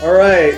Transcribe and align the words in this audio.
All 0.00 0.14
right. 0.14 0.56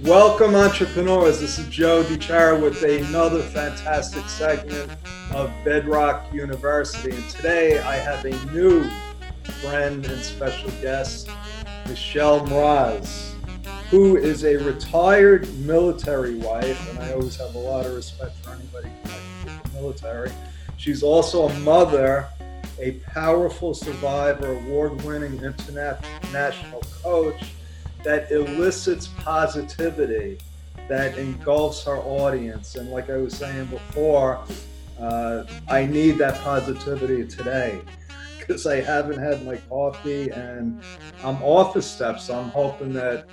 Welcome, 0.00 0.56
entrepreneurs. 0.56 1.38
This 1.38 1.60
is 1.60 1.68
Joe 1.68 2.02
DiChara 2.02 2.60
with 2.60 2.82
another 2.82 3.40
fantastic 3.40 4.28
segment 4.28 4.90
of 5.32 5.52
Bedrock 5.64 6.34
University. 6.34 7.14
And 7.14 7.30
today 7.30 7.78
I 7.78 7.94
have 7.94 8.24
a 8.24 8.32
new 8.52 8.90
friend 9.62 10.04
and 10.04 10.20
special 10.20 10.72
guest, 10.82 11.30
Michelle 11.86 12.44
Mras, 12.46 13.34
who 13.90 14.16
is 14.16 14.44
a 14.44 14.56
retired 14.56 15.48
military 15.60 16.34
wife. 16.34 16.90
And 16.90 16.98
I 16.98 17.12
always 17.12 17.36
have 17.36 17.54
a 17.54 17.58
lot 17.58 17.86
of 17.86 17.94
respect 17.94 18.38
for 18.38 18.50
anybody 18.50 18.88
connected 19.04 19.70
the 19.70 19.80
military. 19.80 20.32
She's 20.78 21.04
also 21.04 21.48
a 21.48 21.58
mother, 21.60 22.26
a 22.80 22.90
powerful 23.06 23.72
survivor, 23.72 24.50
award 24.50 25.00
winning 25.02 25.40
international 25.40 26.82
coach 27.04 27.52
that 28.04 28.30
elicits 28.30 29.08
positivity 29.18 30.38
that 30.88 31.16
engulfs 31.16 31.86
our 31.86 31.98
audience. 31.98 32.74
And 32.74 32.90
like 32.90 33.10
I 33.10 33.16
was 33.16 33.36
saying 33.36 33.66
before, 33.66 34.44
uh, 34.98 35.44
I 35.68 35.86
need 35.86 36.18
that 36.18 36.40
positivity 36.40 37.26
today 37.26 37.80
because 38.38 38.66
I 38.66 38.80
haven't 38.80 39.18
had 39.18 39.46
my 39.46 39.56
coffee 39.68 40.30
and 40.30 40.82
I'm 41.22 41.40
off 41.42 41.74
the 41.74 41.82
steps. 41.82 42.24
So 42.24 42.38
I'm 42.38 42.48
hoping 42.50 42.92
that 42.94 43.26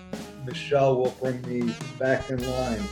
Michelle 0.45 0.97
will 0.97 1.15
bring 1.19 1.41
me 1.41 1.73
back 1.97 2.29
in 2.29 2.37
line. 2.47 2.83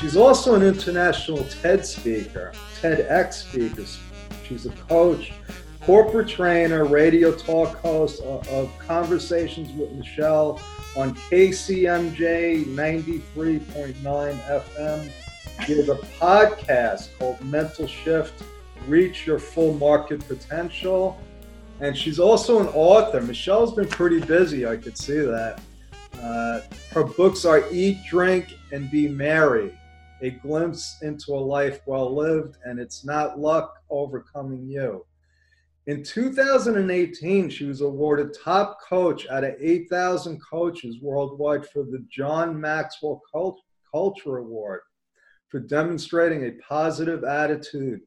She's 0.00 0.16
also 0.16 0.54
an 0.54 0.62
international 0.62 1.44
TED 1.44 1.86
speaker, 1.86 2.52
TEDx 2.80 3.32
speaker. 3.34 3.84
She's 4.46 4.66
a 4.66 4.70
coach, 4.70 5.32
corporate 5.80 6.28
trainer, 6.28 6.84
radio 6.84 7.32
talk 7.32 7.76
host 7.78 8.20
of, 8.22 8.46
of 8.48 8.70
Conversations 8.78 9.70
with 9.72 9.92
Michelle 9.92 10.60
on 10.98 11.14
KCMJ 11.14 12.64
93.9 12.64 13.94
FM. 14.02 15.10
She 15.64 15.76
has 15.76 15.88
a 15.88 15.94
podcast 15.94 17.16
called 17.16 17.40
Mental 17.44 17.86
Shift 17.86 18.42
Reach 18.88 19.24
Your 19.24 19.38
Full 19.38 19.74
Market 19.74 20.26
Potential. 20.26 21.16
And 21.78 21.96
she's 21.96 22.18
also 22.18 22.58
an 22.58 22.66
author. 22.74 23.20
Michelle's 23.20 23.74
been 23.74 23.86
pretty 23.86 24.18
busy, 24.18 24.66
I 24.66 24.76
could 24.76 24.98
see 24.98 25.20
that. 25.20 25.60
Uh, 26.20 26.62
her 26.90 27.04
books 27.04 27.44
are 27.44 27.62
Eat, 27.70 27.98
Drink, 28.08 28.54
and 28.72 28.90
Be 28.90 29.06
Merry 29.06 29.78
A 30.20 30.30
Glimpse 30.30 30.96
into 31.02 31.32
a 31.32 31.38
Life 31.38 31.80
Well 31.86 32.12
Lived, 32.12 32.56
and 32.64 32.80
It's 32.80 33.04
Not 33.04 33.38
Luck 33.38 33.84
Overcoming 33.88 34.66
You. 34.66 35.06
In 35.88 36.02
2018, 36.02 37.48
she 37.48 37.64
was 37.64 37.80
awarded 37.80 38.34
top 38.34 38.78
coach 38.86 39.26
out 39.28 39.42
of 39.42 39.54
8,000 39.58 40.38
coaches 40.38 40.98
worldwide 41.00 41.66
for 41.66 41.82
the 41.82 42.04
John 42.10 42.60
Maxwell 42.60 43.22
Culture 43.90 44.36
Award 44.36 44.80
for 45.48 45.60
demonstrating 45.60 46.44
a 46.44 46.58
positive 46.68 47.24
attitude 47.24 48.00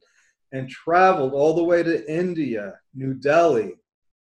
and 0.52 0.70
traveled 0.70 1.32
all 1.32 1.54
the 1.54 1.64
way 1.64 1.82
to 1.82 2.08
India, 2.08 2.74
New 2.94 3.14
Delhi, 3.14 3.74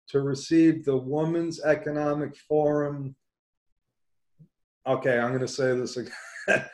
to 0.09 0.21
receive 0.23 0.87
the 0.87 0.97
Women's 0.97 1.61
Economic 1.61 2.35
Forum. 2.49 3.15
Okay, 4.87 5.19
I'm 5.19 5.33
going 5.33 5.41
to 5.41 5.47
say 5.47 5.77
this 5.77 5.99
again. 5.99 6.15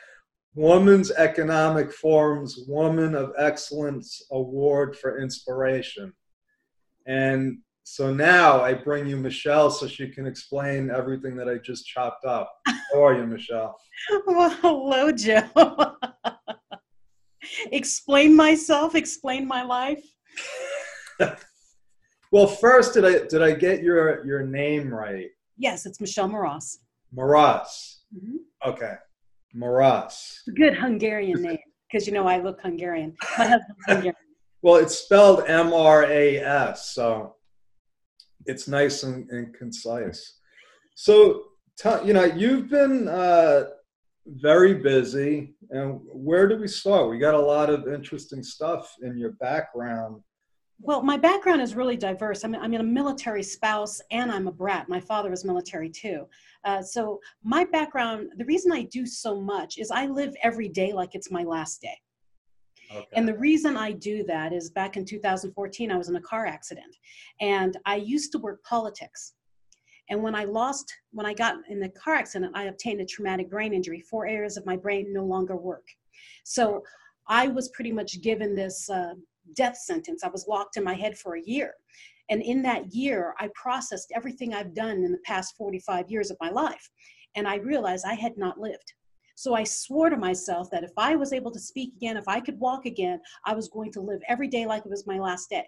Women's 0.55 1.11
Economic 1.11 1.91
Forum's 1.91 2.63
Woman 2.65 3.13
of 3.13 3.33
Excellence 3.37 4.21
Award 4.31 4.95
for 4.95 5.19
Inspiration. 5.19 6.13
And 7.07 7.59
so 7.83 8.13
now 8.13 8.61
I 8.61 8.73
bring 8.73 9.07
you 9.07 9.15
Michelle 9.15 9.71
so 9.71 9.87
she 9.87 10.09
can 10.09 10.27
explain 10.27 10.91
everything 10.91 11.37
that 11.37 11.47
I 11.47 11.55
just 11.57 11.87
chopped 11.87 12.25
up. 12.25 12.53
How 12.67 13.05
are 13.05 13.17
you, 13.17 13.25
Michelle? 13.25 13.79
Well, 14.25 14.49
hello, 14.49 15.11
Joe. 15.13 15.41
explain 17.71 18.35
myself, 18.35 18.93
explain 18.93 19.47
my 19.47 19.63
life. 19.63 20.03
well, 22.31 22.47
first, 22.47 22.93
did 22.93 23.05
I 23.05 23.25
did 23.27 23.41
I 23.41 23.53
get 23.53 23.81
your 23.81 24.25
your 24.25 24.43
name 24.43 24.93
right? 24.93 25.29
Yes, 25.57 25.85
it's 25.85 26.01
Michelle 26.01 26.27
Moras. 26.27 26.79
Moras. 27.13 28.01
Mm-hmm. 28.15 28.69
Okay, 28.69 28.95
Moras. 29.53 30.41
Good 30.55 30.77
Hungarian 30.77 31.41
name 31.41 31.57
because 31.89 32.05
you 32.05 32.13
know 32.13 32.27
I 32.27 32.39
look 32.41 32.61
Hungarian. 32.61 33.15
My 33.37 33.45
husband's 33.45 33.85
Hungarian. 33.87 34.15
Well, 34.67 34.75
it's 34.75 34.97
spelled 34.97 35.45
M 35.47 35.71
R 35.71 36.03
A 36.03 36.39
S, 36.39 36.89
so 36.89 37.35
it's 38.45 38.67
nice 38.67 39.03
and, 39.03 39.29
and 39.31 39.53
concise. 39.53 40.39
So, 40.93 41.43
you 42.03 42.11
know, 42.11 42.25
you've 42.25 42.69
been 42.69 43.07
uh, 43.07 43.67
very 44.25 44.73
busy, 44.73 45.55
and 45.69 46.01
where 46.03 46.49
do 46.49 46.57
we 46.57 46.67
start? 46.67 47.09
We 47.09 47.17
got 47.17 47.33
a 47.33 47.39
lot 47.39 47.69
of 47.69 47.87
interesting 47.87 48.43
stuff 48.43 48.93
in 49.03 49.17
your 49.17 49.31
background. 49.39 50.21
Well, 50.81 51.01
my 51.01 51.15
background 51.15 51.61
is 51.61 51.73
really 51.73 51.95
diverse. 51.95 52.43
I'm, 52.43 52.53
I'm 52.53 52.73
a 52.73 52.83
military 52.83 53.43
spouse 53.43 54.01
and 54.11 54.29
I'm 54.29 54.49
a 54.49 54.51
brat. 54.51 54.89
My 54.89 54.99
father 54.99 55.29
was 55.29 55.45
military 55.45 55.89
too. 55.89 56.27
Uh, 56.65 56.81
so, 56.81 57.21
my 57.41 57.63
background, 57.63 58.31
the 58.35 58.43
reason 58.43 58.73
I 58.73 58.83
do 58.83 59.05
so 59.05 59.39
much 59.39 59.77
is 59.77 59.91
I 59.91 60.07
live 60.07 60.35
every 60.43 60.67
day 60.67 60.91
like 60.91 61.15
it's 61.15 61.31
my 61.31 61.43
last 61.43 61.81
day. 61.81 61.97
Okay. 62.91 63.07
And 63.13 63.27
the 63.27 63.37
reason 63.37 63.75
I 63.75 63.91
do 63.91 64.23
that 64.25 64.53
is 64.53 64.69
back 64.69 64.97
in 64.97 65.05
2014, 65.05 65.91
I 65.91 65.97
was 65.97 66.09
in 66.09 66.15
a 66.15 66.21
car 66.21 66.45
accident 66.45 66.95
and 67.41 67.77
I 67.85 67.95
used 67.95 68.31
to 68.33 68.39
work 68.39 68.63
politics. 68.63 69.33
And 70.09 70.23
when 70.23 70.35
I 70.35 70.45
lost, 70.45 70.93
when 71.11 71.25
I 71.25 71.33
got 71.33 71.55
in 71.69 71.79
the 71.79 71.89
car 71.89 72.15
accident, 72.15 72.53
I 72.55 72.65
obtained 72.65 73.01
a 73.01 73.05
traumatic 73.05 73.49
brain 73.49 73.73
injury. 73.73 73.99
Four 73.99 74.25
areas 74.25 74.55
of 74.55 74.65
my 74.65 74.77
brain 74.77 75.11
no 75.11 75.25
longer 75.25 75.57
work. 75.57 75.85
So 76.45 76.81
I 77.27 77.49
was 77.49 77.69
pretty 77.69 77.91
much 77.91 78.21
given 78.21 78.55
this 78.55 78.89
uh, 78.89 79.13
death 79.55 79.77
sentence. 79.77 80.23
I 80.23 80.29
was 80.29 80.47
locked 80.47 80.77
in 80.77 80.83
my 80.83 80.93
head 80.93 81.17
for 81.17 81.35
a 81.35 81.43
year. 81.43 81.73
And 82.29 82.41
in 82.41 82.61
that 82.63 82.93
year, 82.93 83.35
I 83.39 83.49
processed 83.55 84.11
everything 84.15 84.53
I've 84.53 84.73
done 84.73 85.03
in 85.03 85.11
the 85.11 85.19
past 85.25 85.55
45 85.57 86.09
years 86.09 86.31
of 86.31 86.37
my 86.41 86.49
life. 86.49 86.89
And 87.35 87.47
I 87.47 87.55
realized 87.55 88.05
I 88.05 88.15
had 88.15 88.37
not 88.37 88.59
lived. 88.59 88.93
So 89.37 89.53
I 89.53 89.65
swore 89.65 90.09
to 90.09 90.17
myself 90.17 90.71
that 90.71 90.83
if 90.83 90.93
I 90.97 91.15
was 91.15 91.31
able 91.31 91.51
to 91.51 91.59
speak 91.59 91.93
again, 91.95 92.17
if 92.17 92.27
I 92.27 92.39
could 92.39 92.59
walk 92.59 92.87
again, 92.87 93.21
I 93.45 93.53
was 93.53 93.69
going 93.69 93.91
to 93.91 94.01
live 94.01 94.19
every 94.27 94.47
day 94.47 94.65
like 94.65 94.83
it 94.83 94.89
was 94.89 95.05
my 95.05 95.19
last 95.19 95.51
day. 95.51 95.67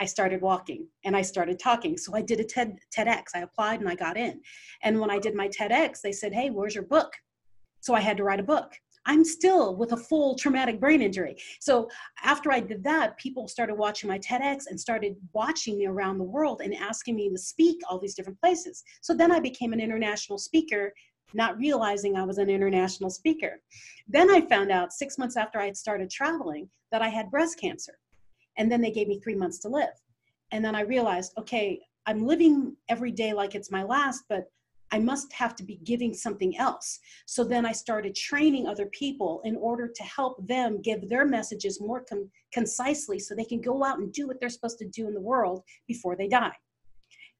I 0.00 0.04
started 0.04 0.42
walking 0.42 0.86
and 1.02 1.16
I 1.16 1.22
started 1.22 1.58
talking. 1.58 1.96
So 1.96 2.14
I 2.14 2.20
did 2.20 2.40
a 2.40 2.44
TED, 2.44 2.78
TEDx. 2.94 3.28
I 3.34 3.38
applied 3.38 3.80
and 3.80 3.88
I 3.88 3.94
got 3.94 4.18
in. 4.18 4.38
And 4.82 5.00
when 5.00 5.10
I 5.10 5.18
did 5.18 5.34
my 5.34 5.48
TEDx, 5.48 6.02
they 6.02 6.12
said, 6.12 6.34
Hey, 6.34 6.50
where's 6.50 6.74
your 6.74 6.84
book? 6.84 7.10
So 7.80 7.94
I 7.94 8.00
had 8.00 8.18
to 8.18 8.24
write 8.24 8.40
a 8.40 8.44
book. 8.44 8.74
I'm 9.06 9.24
still 9.24 9.76
with 9.76 9.92
a 9.92 9.96
full 9.96 10.34
traumatic 10.34 10.78
brain 10.78 11.00
injury. 11.00 11.36
So 11.60 11.88
after 12.22 12.52
I 12.52 12.60
did 12.60 12.84
that, 12.84 13.16
people 13.16 13.48
started 13.48 13.76
watching 13.76 14.08
my 14.08 14.18
TEDx 14.18 14.64
and 14.68 14.78
started 14.78 15.16
watching 15.32 15.78
me 15.78 15.86
around 15.86 16.18
the 16.18 16.24
world 16.24 16.60
and 16.62 16.74
asking 16.74 17.16
me 17.16 17.30
to 17.30 17.38
speak 17.38 17.80
all 17.88 17.98
these 17.98 18.14
different 18.14 18.40
places. 18.42 18.84
So 19.00 19.14
then 19.14 19.32
I 19.32 19.40
became 19.40 19.72
an 19.72 19.80
international 19.80 20.36
speaker 20.36 20.92
not 21.34 21.58
realizing 21.58 22.16
I 22.16 22.24
was 22.24 22.38
an 22.38 22.50
international 22.50 23.10
speaker. 23.10 23.60
Then 24.08 24.30
I 24.30 24.40
found 24.42 24.70
out 24.70 24.92
six 24.92 25.18
months 25.18 25.36
after 25.36 25.58
I 25.58 25.66
had 25.66 25.76
started 25.76 26.10
traveling 26.10 26.68
that 26.92 27.02
I 27.02 27.08
had 27.08 27.30
breast 27.30 27.58
cancer. 27.60 27.98
And 28.56 28.70
then 28.70 28.80
they 28.80 28.90
gave 28.90 29.08
me 29.08 29.18
three 29.20 29.34
months 29.34 29.58
to 29.60 29.68
live. 29.68 29.94
And 30.52 30.64
then 30.64 30.74
I 30.74 30.82
realized, 30.82 31.32
okay, 31.38 31.80
I'm 32.06 32.26
living 32.26 32.76
every 32.88 33.10
day 33.10 33.32
like 33.32 33.54
it's 33.54 33.70
my 33.70 33.82
last, 33.82 34.24
but 34.28 34.44
I 34.92 34.98
must 34.98 35.32
have 35.32 35.56
to 35.56 35.64
be 35.64 35.80
giving 35.82 36.14
something 36.14 36.56
else. 36.56 37.00
So 37.26 37.42
then 37.42 37.66
I 37.66 37.72
started 37.72 38.14
training 38.14 38.68
other 38.68 38.86
people 38.86 39.40
in 39.44 39.56
order 39.56 39.88
to 39.88 40.02
help 40.04 40.46
them 40.46 40.80
give 40.82 41.08
their 41.08 41.24
messages 41.24 41.80
more 41.80 42.04
com- 42.08 42.30
concisely 42.52 43.18
so 43.18 43.34
they 43.34 43.44
can 43.44 43.60
go 43.60 43.82
out 43.82 43.98
and 43.98 44.12
do 44.12 44.28
what 44.28 44.38
they're 44.38 44.48
supposed 44.48 44.78
to 44.78 44.88
do 44.88 45.08
in 45.08 45.14
the 45.14 45.20
world 45.20 45.64
before 45.88 46.14
they 46.14 46.28
die. 46.28 46.54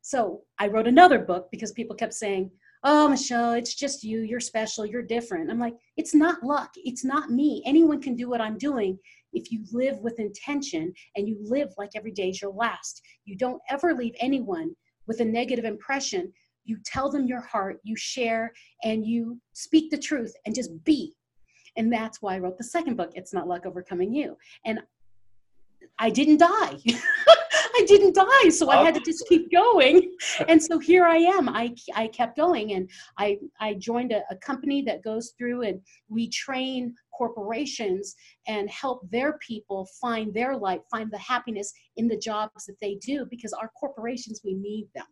So 0.00 0.42
I 0.58 0.66
wrote 0.66 0.88
another 0.88 1.18
book 1.18 1.48
because 1.52 1.72
people 1.72 1.94
kept 1.94 2.14
saying, 2.14 2.50
oh 2.84 3.08
michelle 3.08 3.52
it's 3.52 3.74
just 3.74 4.04
you 4.04 4.20
you're 4.20 4.40
special 4.40 4.86
you're 4.86 5.02
different. 5.02 5.50
I'm 5.50 5.58
like 5.58 5.74
it's 5.96 6.14
not 6.14 6.42
luck 6.42 6.70
it's 6.76 7.04
not 7.04 7.30
me. 7.30 7.62
Anyone 7.66 8.00
can 8.00 8.14
do 8.14 8.28
what 8.28 8.40
i'm 8.40 8.58
doing 8.58 8.98
if 9.32 9.50
you 9.50 9.64
live 9.72 9.98
with 9.98 10.20
intention 10.20 10.92
and 11.16 11.28
you 11.28 11.36
live 11.42 11.70
like 11.76 11.90
every 11.96 12.12
day 12.12 12.28
is 12.28 12.40
your 12.40 12.52
last. 12.52 13.02
You 13.24 13.36
don't 13.36 13.60
ever 13.68 13.94
leave 13.94 14.14
anyone 14.20 14.74
with 15.06 15.20
a 15.20 15.24
negative 15.24 15.64
impression. 15.64 16.32
You 16.64 16.78
tell 16.84 17.10
them 17.10 17.26
your 17.26 17.40
heart 17.40 17.80
you 17.82 17.96
share 17.96 18.52
and 18.84 19.04
you 19.04 19.40
speak 19.52 19.90
the 19.90 19.98
truth 19.98 20.34
and 20.46 20.54
just 20.54 20.70
be. 20.84 21.14
And 21.76 21.92
that's 21.92 22.22
why 22.22 22.36
i 22.36 22.38
wrote 22.38 22.58
the 22.58 22.64
second 22.64 22.96
book 22.96 23.12
it's 23.14 23.34
not 23.34 23.48
luck 23.48 23.66
overcoming 23.66 24.12
you. 24.14 24.36
And 24.64 24.80
i 25.98 26.10
didn't 26.10 26.38
die 26.38 26.78
I 27.76 27.84
didn't 27.86 28.14
die, 28.14 28.48
so 28.50 28.70
I 28.70 28.82
had 28.84 28.94
to 28.94 29.00
just 29.00 29.26
keep 29.28 29.50
going. 29.50 30.10
And 30.48 30.62
so 30.62 30.78
here 30.78 31.04
I 31.04 31.16
am. 31.16 31.48
I, 31.48 31.74
I 31.94 32.08
kept 32.08 32.36
going, 32.36 32.72
and 32.74 32.88
I 33.18 33.38
I 33.60 33.74
joined 33.74 34.12
a, 34.12 34.22
a 34.30 34.36
company 34.36 34.82
that 34.82 35.02
goes 35.02 35.34
through 35.36 35.62
and 35.62 35.80
we 36.08 36.28
train 36.30 36.94
corporations 37.16 38.14
and 38.48 38.68
help 38.70 39.08
their 39.10 39.38
people 39.38 39.88
find 40.00 40.32
their 40.34 40.56
light, 40.56 40.82
find 40.90 41.10
the 41.10 41.18
happiness 41.18 41.72
in 41.96 42.08
the 42.08 42.16
jobs 42.18 42.64
that 42.66 42.76
they 42.80 42.94
do, 42.96 43.26
because 43.30 43.52
our 43.52 43.70
corporations 43.80 44.40
we 44.44 44.54
need 44.54 44.88
them. 44.94 45.06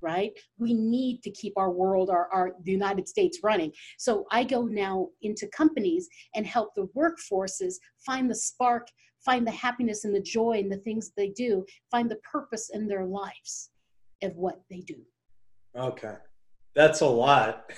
right? 0.00 0.32
We 0.58 0.74
need 0.74 1.22
to 1.22 1.30
keep 1.30 1.54
our 1.56 1.70
world, 1.70 2.10
our, 2.10 2.28
our 2.32 2.52
the 2.64 2.72
United 2.72 3.08
States 3.08 3.40
running. 3.42 3.72
So 3.98 4.26
I 4.30 4.44
go 4.44 4.62
now 4.66 5.08
into 5.22 5.46
companies 5.48 6.08
and 6.34 6.46
help 6.46 6.70
the 6.74 6.88
workforces 6.96 7.74
find 8.04 8.30
the 8.30 8.34
spark, 8.34 8.86
find 9.26 9.46
the 9.46 9.50
happiness 9.50 10.04
and 10.04 10.14
the 10.14 10.20
joy 10.20 10.52
in 10.52 10.68
the 10.68 10.78
things 10.78 11.10
they 11.16 11.28
do, 11.28 11.66
find 11.90 12.08
the 12.08 12.16
purpose 12.16 12.70
in 12.72 12.86
their 12.86 13.04
lives 13.04 13.70
of 14.22 14.34
what 14.36 14.62
they 14.70 14.80
do. 14.80 14.96
Okay. 15.76 16.14
That's 16.74 17.00
a 17.00 17.06
lot. 17.06 17.70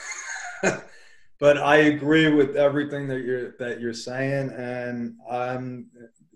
but 1.41 1.59
I 1.59 1.77
agree 1.77 2.31
with 2.33 2.57
everything 2.57 3.09
that 3.09 3.21
you're 3.21 3.53
that 3.59 3.81
you're 3.81 3.95
saying 3.95 4.51
and 4.51 5.15
I'm 5.31 5.87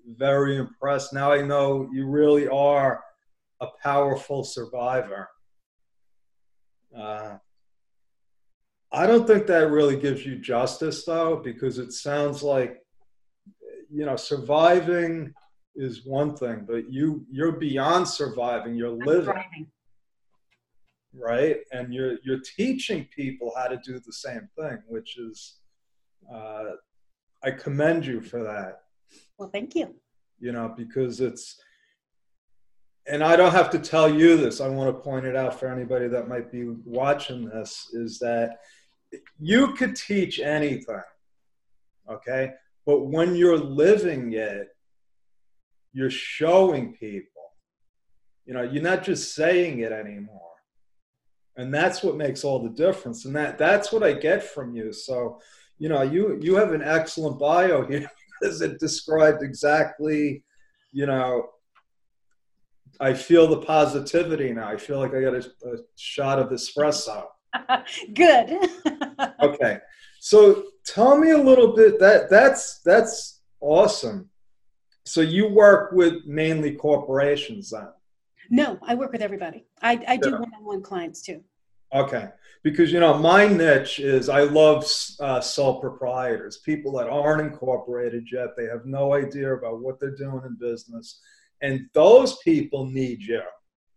very 0.07 0.57
impressed. 0.57 1.13
Now 1.13 1.33
I 1.33 1.43
know 1.43 1.89
you 1.93 2.07
really 2.07 2.49
are 2.49 3.05
a 3.61 3.67
powerful 3.83 4.43
survivor. 4.43 5.29
Uh, 6.97 7.37
I 8.91 9.07
don't 9.07 9.27
think 9.27 9.47
that 9.47 9.71
really 9.71 9.97
gives 9.97 10.27
you 10.27 10.37
justice, 10.39 11.05
though, 11.05 11.41
because 11.43 11.79
it 11.79 11.93
sounds 11.93 12.43
like, 12.43 12.79
you 13.93 14.07
know, 14.07 14.17
surviving 14.17 15.35
is 15.75 16.05
one 16.05 16.37
thing, 16.37 16.65
but 16.67 16.91
you 16.91 17.25
you're 17.31 17.53
beyond 17.53 18.09
surviving. 18.09 18.75
You're 18.75 18.91
living, 18.91 19.67
right? 21.15 21.59
And 21.73 21.93
you're 21.93 22.17
you're 22.23 22.41
teaching 22.41 23.09
people 23.15 23.53
how 23.57 23.69
to 23.69 23.79
do 23.85 24.01
the 24.01 24.13
same 24.13 24.49
thing, 24.59 24.79
which 24.89 25.19
is, 25.19 25.59
uh, 26.33 26.73
I 27.43 27.51
commend 27.51 28.07
you 28.07 28.21
for 28.21 28.43
that. 28.43 28.83
Well, 29.39 29.51
thank 29.51 29.75
you. 29.75 29.95
You 30.41 30.53
know, 30.53 30.75
because 30.77 31.21
it's 31.21 31.61
and 33.07 33.23
I 33.23 33.37
don't 33.37 33.53
have 33.53 33.71
to 33.71 33.79
tell 33.79 34.09
you 34.09 34.37
this. 34.37 34.61
I 34.61 34.69
want 34.69 34.95
to 34.95 35.03
point 35.03 35.27
it 35.27 35.37
out 35.37 35.59
for 35.59 35.67
anybody 35.69 36.09
that 36.09 36.29
might 36.29 36.53
be 36.53 36.69
watching 36.85 37.47
this 37.47 37.89
is 37.93 38.19
that 38.21 38.59
you 39.41 39.75
could 39.75 39.97
teach 39.97 40.39
anything, 40.39 41.03
okay? 42.11 42.53
But 42.87 43.07
when 43.07 43.35
you're 43.37 43.59
living 43.59 44.33
it, 44.33 44.69
you're 45.93 46.11
showing 46.11 46.95
people. 46.95 47.29
You 48.45 48.55
know, 48.55 48.63
you're 48.63 48.83
not 48.83 49.05
just 49.05 49.35
saying 49.35 49.81
it 49.81 49.93
anymore. 49.93 50.41
And 51.57 51.73
that's 51.73 52.03
what 52.03 52.17
makes 52.17 52.45
all 52.45 52.63
the 52.63 52.71
difference. 52.71 53.25
And 53.25 53.37
that 53.37 53.59
that's 53.59 53.93
what 53.93 54.03
I 54.03 54.15
get 54.15 54.43
from 54.43 54.75
you. 54.75 54.93
So, 54.93 55.39
you 55.79 55.89
know, 55.89 56.03
you 56.03 56.39
you 56.41 56.57
have 56.57 56.73
an 56.73 56.83
excellent 56.83 57.39
bio 57.39 57.87
here 57.87 58.11
because 58.41 58.63
it 58.63 58.81
described 58.81 59.43
exactly, 59.43 60.43
you 60.93 61.07
know, 61.07 61.51
I 63.01 63.15
feel 63.15 63.47
the 63.49 63.59
positivity 63.59 64.53
now. 64.53 64.69
I 64.69 64.77
feel 64.77 64.99
like 64.99 65.15
I 65.15 65.21
got 65.21 65.35
a, 65.35 65.45
a 65.67 65.77
shot 65.97 66.39
of 66.39 66.51
espresso. 66.51 67.27
Good. 68.15 68.57
okay. 69.43 69.79
So 70.25 70.67
tell 70.87 71.19
me 71.19 71.33
a 71.33 71.37
little 71.37 71.75
bit 71.75 71.99
that 71.99 72.31
that's 72.31 72.79
that's 72.85 73.41
awesome. 73.61 74.31
So 75.05 75.21
you 75.21 75.49
work 75.49 75.91
with 75.91 76.25
mainly 76.27 76.77
corporations 76.77 77.71
then? 77.71 77.89
No, 78.49 78.79
I 78.83 78.95
work 78.95 79.11
with 79.11 79.21
everybody. 79.21 79.67
I, 79.83 80.01
I 80.07 80.17
do 80.17 80.31
yeah. 80.31 80.39
one-on-one 80.39 80.83
clients 80.83 81.23
too. 81.23 81.43
Okay, 81.93 82.29
because 82.63 82.93
you 82.93 83.01
know 83.01 83.19
my 83.19 83.49
niche 83.49 83.99
is 83.99 84.29
I 84.29 84.43
love 84.43 84.87
uh, 85.19 85.41
sole 85.41 85.81
proprietors, 85.81 86.59
people 86.59 86.93
that 86.93 87.09
aren't 87.09 87.41
incorporated 87.41 88.29
yet. 88.33 88.51
They 88.57 88.67
have 88.67 88.87
no 88.87 89.15
idea 89.15 89.53
about 89.53 89.81
what 89.81 89.99
they're 89.99 90.15
doing 90.15 90.43
in 90.47 90.57
business 90.57 91.21
and 91.63 91.89
those 91.95 92.39
people 92.39 92.87
need 92.87 93.23
you. 93.23 93.43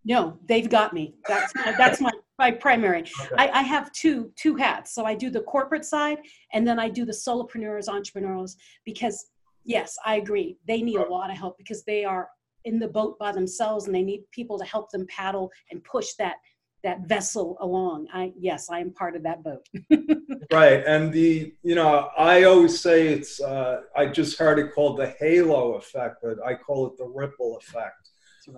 No, 0.06 0.40
they've 0.48 0.70
got 0.70 0.92
me. 0.92 1.16
That's 1.28 1.54
my, 1.56 1.76
that's 1.78 2.02
my, 2.02 2.12
my 2.38 2.52
primary. 2.52 3.02
Okay. 3.02 3.36
I, 3.38 3.60
I 3.60 3.62
have 3.62 3.92
two 3.92 4.32
two 4.36 4.56
hats. 4.56 4.94
So 4.94 5.06
I 5.06 5.16
do 5.16 5.30
the 5.30 5.42
corporate 5.42 5.86
side, 5.86 6.20
and 6.54 6.68
then 6.68 6.80
I 6.80 6.90
do 6.90 7.06
the 7.06 7.12
solopreneurs, 7.12 7.88
entrepreneurs. 7.88 8.58
Because 8.86 9.28
yes, 9.64 9.98
I 10.06 10.16
agree, 10.16 10.58
they 10.68 10.82
need 10.82 10.98
a 10.98 11.10
lot 11.10 11.30
of 11.30 11.38
help 11.38 11.58
because 11.58 11.84
they 11.84 12.04
are 12.04 12.30
in 12.66 12.80
the 12.80 12.88
boat 12.88 13.18
by 13.20 13.32
themselves, 13.32 13.86
and 13.86 13.96
they 13.96 14.04
need 14.04 14.24
people 14.32 14.58
to 14.60 14.66
help 14.66 14.92
them 14.92 15.06
paddle 15.08 15.52
and 15.72 15.84
push 15.84 16.14
that 16.20 16.36
that 16.84 17.08
vessel 17.08 17.58
along. 17.62 18.08
I 18.14 18.32
yes, 18.38 18.70
I 18.70 18.80
am 18.80 18.92
part 18.92 19.16
of 19.16 19.24
that 19.24 19.44
boat. 19.44 19.68
right, 20.52 20.84
and 20.86 21.12
the 21.12 21.54
you 21.64 21.76
know 21.76 22.10
I 22.18 22.44
always 22.44 22.80
say 22.80 23.08
it's 23.08 23.42
uh, 23.42 23.82
I 23.96 24.08
just 24.08 24.38
heard 24.38 24.60
it 24.60 24.74
called 24.74 24.98
the 24.98 25.14
halo 25.20 25.74
effect, 25.74 26.18
but 26.22 26.38
I 26.46 26.54
call 26.56 26.88
it 26.88 26.98
the 26.98 27.08
ripple 27.08 27.58
effect. 27.58 28.12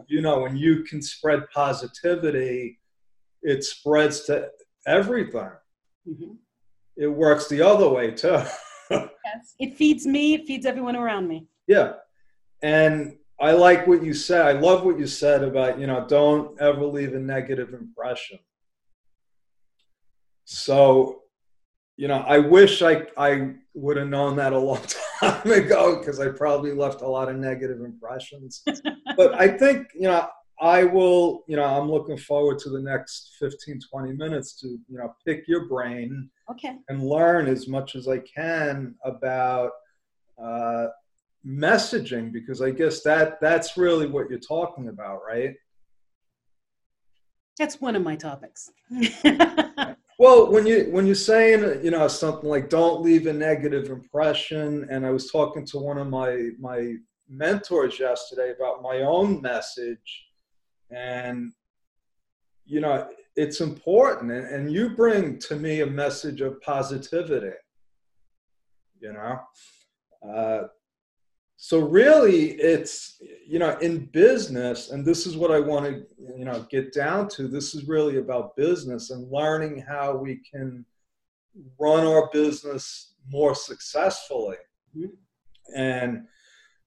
You 0.08 0.20
know, 0.20 0.42
when 0.42 0.58
you 0.58 0.84
can 0.84 1.02
spread 1.02 1.50
positivity, 1.54 2.78
it 3.42 3.64
spreads 3.64 4.26
to 4.26 4.50
everything. 4.86 5.52
Mm-hmm. 6.08 6.34
It 6.98 7.08
works 7.08 7.48
the 7.48 7.62
other 7.62 7.90
way 7.90 8.12
too. 8.12 8.42
yes, 8.90 9.56
it 9.60 9.76
feeds 9.76 10.06
me. 10.06 10.34
It 10.34 10.46
feeds 10.46 10.66
everyone 10.66 10.96
around 10.96 11.28
me. 11.28 11.48
Yeah, 11.68 11.94
and 12.62 13.18
I 13.40 13.52
like 13.52 13.86
what 13.86 14.04
you 14.04 14.14
said. 14.14 14.46
I 14.46 14.60
love 14.60 14.84
what 14.84 14.98
you 14.98 15.06
said 15.06 15.44
about, 15.44 15.80
you 15.80 15.86
know, 15.86 16.06
don't 16.08 16.60
ever 16.60 16.86
leave 16.86 17.14
a 17.14 17.20
negative 17.20 17.74
impression. 17.74 18.40
So, 20.46 21.22
you 21.98 22.08
know, 22.08 22.24
I 22.28 22.40
wish 22.40 22.82
I, 22.82 23.06
I 23.16 23.54
would 23.76 23.98
have 23.98 24.08
known 24.08 24.38
that 24.38 24.54
a 24.54 24.58
long 24.58 24.82
time 25.20 25.52
ago 25.52 26.00
because 26.00 26.20
I 26.20 26.30
probably 26.30 26.74
left 26.74 27.02
a 27.02 27.08
lot 27.08 27.30
of 27.30 27.36
negative 27.36 27.82
impressions. 27.82 28.64
but 29.18 29.40
I 29.40 29.50
think, 29.50 29.88
you 29.94 30.08
know, 30.08 30.28
I 30.60 30.84
will, 30.84 31.44
you 31.48 31.56
know, 31.56 31.66
I'm 31.66 31.90
looking 31.90 32.18
forward 32.18 32.58
to 32.60 32.70
the 32.70 32.82
next 32.82 33.36
15, 33.40 33.80
20 33.92 34.14
minutes 34.14 34.60
to, 34.62 34.68
you 34.68 34.98
know, 34.98 35.14
pick 35.26 35.48
your 35.48 35.68
brain 35.68 36.30
okay. 36.50 36.78
and 36.90 37.04
learn 37.04 37.48
as 37.48 37.68
much 37.68 37.96
as 37.96 38.08
I 38.08 38.20
can 38.20 38.96
about 39.04 39.72
uh, 40.42 40.88
messaging 41.46 42.32
because 42.32 42.62
I 42.62 42.72
guess 42.72 43.02
that 43.04 43.40
that's 43.40 43.78
really 43.78 44.08
what 44.08 44.30
you're 44.30 44.40
talking 44.40 44.90
about, 44.90 45.22
right? 45.28 45.56
That's 47.58 47.82
one 47.82 47.96
of 47.96 48.04
my 48.04 48.16
topics. 48.16 48.72
well, 50.20 50.52
when 50.52 50.68
you 50.68 50.90
when 50.92 51.08
you're 51.08 51.16
saying 51.16 51.84
you 51.84 51.90
know 51.90 52.08
something 52.08 52.48
like 52.48 52.70
don't 52.70 53.02
leave 53.02 53.26
a 53.26 53.34
negative 53.34 53.90
impression, 53.90 54.88
and 54.92 55.06
I 55.06 55.10
was 55.10 55.32
talking 55.32 55.66
to 55.68 55.80
one 55.80 55.98
of 55.98 56.08
my 56.08 56.50
my 56.60 56.94
mentors 57.28 58.00
yesterday 58.00 58.54
about 58.56 58.84
my 58.84 59.02
own 59.02 59.42
message, 59.42 60.27
and 60.92 61.52
you 62.66 62.82
know 62.82 63.08
it's 63.36 63.62
important, 63.62 64.32
and, 64.32 64.48
and 64.48 64.72
you 64.72 64.90
bring 64.90 65.40
to 65.40 65.56
me 65.56 65.82
a 65.82 65.86
message 65.86 66.42
of 66.42 66.62
positivity. 66.62 67.56
You 69.00 69.14
know, 69.14 69.40
uh, 70.28 70.68
so 71.58 71.80
really 71.80 72.52
it's 72.52 73.20
you 73.46 73.58
know 73.58 73.76
in 73.80 74.06
business 74.06 74.92
and 74.92 75.04
this 75.04 75.26
is 75.26 75.36
what 75.36 75.52
i 75.52 75.60
want 75.60 75.86
to 75.86 76.06
you 76.38 76.46
know 76.46 76.66
get 76.70 76.94
down 76.94 77.28
to 77.28 77.48
this 77.48 77.74
is 77.74 77.88
really 77.88 78.18
about 78.18 78.56
business 78.56 79.10
and 79.10 79.30
learning 79.32 79.84
how 79.88 80.16
we 80.16 80.40
can 80.50 80.86
run 81.80 82.06
our 82.06 82.30
business 82.32 83.16
more 83.28 83.56
successfully 83.56 84.56
mm-hmm. 84.96 85.08
and 85.76 86.26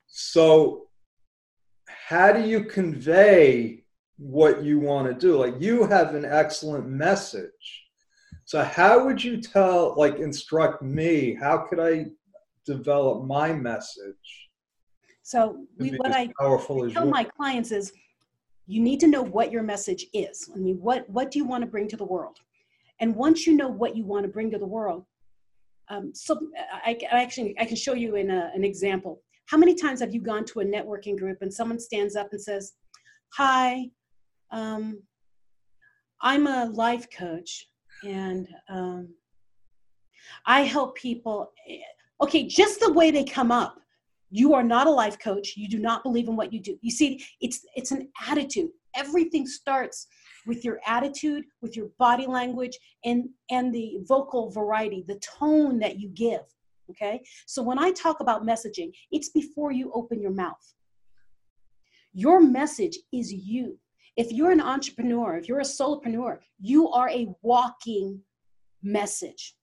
so 0.07 0.87
how 1.87 2.33
do 2.33 2.41
you 2.49 2.65
convey 2.65 3.80
what 4.21 4.63
you 4.63 4.79
want 4.79 5.07
to 5.09 5.15
do 5.15 5.37
like 5.39 5.55
you 5.59 5.85
have 5.85 6.15
an 6.15 6.25
excellent 6.25 6.87
message 6.87 7.85
so 8.45 8.63
how 8.63 9.05
would 9.05 9.23
you 9.23 9.41
tell 9.41 9.95
like 9.97 10.19
instruct 10.19 10.83
me 10.83 11.35
how 11.35 11.59
could 11.59 11.81
i 11.81 12.05
develop 12.67 13.25
my 13.25 13.53
message 13.53 14.51
so 15.31 15.65
we, 15.79 15.91
what 15.91 16.11
I 16.11 16.29
tell 16.93 17.07
my 17.07 17.23
clients 17.23 17.71
is, 17.71 17.93
you 18.67 18.81
need 18.81 18.99
to 18.99 19.07
know 19.07 19.23
what 19.23 19.53
your 19.53 19.63
message 19.63 20.07
is. 20.13 20.51
I 20.53 20.59
mean, 20.59 20.79
what 20.81 21.09
what 21.09 21.31
do 21.31 21.39
you 21.39 21.45
want 21.45 21.63
to 21.63 21.71
bring 21.71 21.87
to 21.87 21.97
the 21.97 22.05
world? 22.05 22.37
And 22.99 23.15
once 23.15 23.47
you 23.47 23.57
know 23.57 23.69
what 23.69 23.95
you 23.95 24.05
want 24.05 24.25
to 24.25 24.29
bring 24.29 24.51
to 24.51 24.59
the 24.59 24.67
world, 24.67 25.05
um, 25.89 26.11
so 26.15 26.37
I, 26.85 26.99
I, 27.13 27.23
actually 27.23 27.55
I 27.61 27.65
can 27.65 27.77
show 27.77 27.95
you 27.95 28.17
in 28.17 28.29
a, 28.29 28.51
an 28.57 28.65
example. 28.65 29.23
How 29.47 29.57
many 29.57 29.77
times 29.77 30.01
have 30.01 30.13
you 30.13 30.21
gone 30.21 30.45
to 30.47 30.61
a 30.61 30.65
networking 30.65 31.17
group 31.17 31.39
and 31.43 31.55
someone 31.55 31.79
stands 31.79 32.17
up 32.17 32.31
and 32.33 32.43
says, 32.43 32.73
"Hi, 33.35 33.89
um, 34.51 35.03
I'm 36.21 36.47
a 36.47 36.67
life 36.67 37.07
coach, 37.17 37.67
and 38.05 38.49
um, 38.69 39.09
I 40.47 40.63
help 40.63 40.97
people." 40.97 41.53
Eh, 41.69 41.79
okay, 42.21 42.47
just 42.47 42.81
the 42.81 42.93
way 42.93 43.11
they 43.11 43.25
come 43.25 43.51
up 43.51 43.77
you 44.33 44.55
are 44.55 44.63
not 44.63 44.87
a 44.87 44.91
life 44.91 45.19
coach. 45.19 45.55
You 45.57 45.69
do 45.69 45.81
not 45.81 46.05
believe 46.05 46.29
in 46.29 46.37
what 46.37 46.53
you 46.53 46.61
do. 46.61 46.79
You 46.83 46.91
see 46.93 47.25
it's 47.41 47.67
it's 47.75 47.91
an 47.91 48.09
attitude. 48.29 48.71
Everything 48.95 49.45
starts 49.45 50.07
with 50.47 50.65
your 50.65 50.81
attitude 50.87 51.45
with 51.61 51.77
your 51.77 51.89
body 51.99 52.27
language 52.27 52.79
and 53.05 53.29
and 53.51 53.75
the 53.75 53.99
vocal 54.09 54.51
variety 54.51 55.05
the 55.07 55.21
tone 55.21 55.79
that 55.79 55.99
you 55.99 56.09
give 56.09 56.43
okay? 56.91 57.23
So 57.47 57.63
when 57.63 57.79
i 57.79 57.91
talk 57.93 58.21
about 58.21 58.45
messaging 58.45 58.91
it's 59.13 59.29
before 59.29 59.73
you 59.73 59.91
open 59.95 60.21
your 60.21 60.33
mouth. 60.33 60.75
Your 62.13 62.41
message 62.41 62.99
is 63.13 63.33
you 63.33 63.79
if 64.21 64.31
you're 64.31 64.51
an 64.51 64.61
entrepreneur, 64.61 65.39
if 65.39 65.49
you're 65.49 65.61
a 65.61 65.75
solopreneur, 65.79 66.37
you 66.61 66.91
are 66.91 67.09
a 67.09 67.29
walking 67.41 68.21
message. 68.83 69.55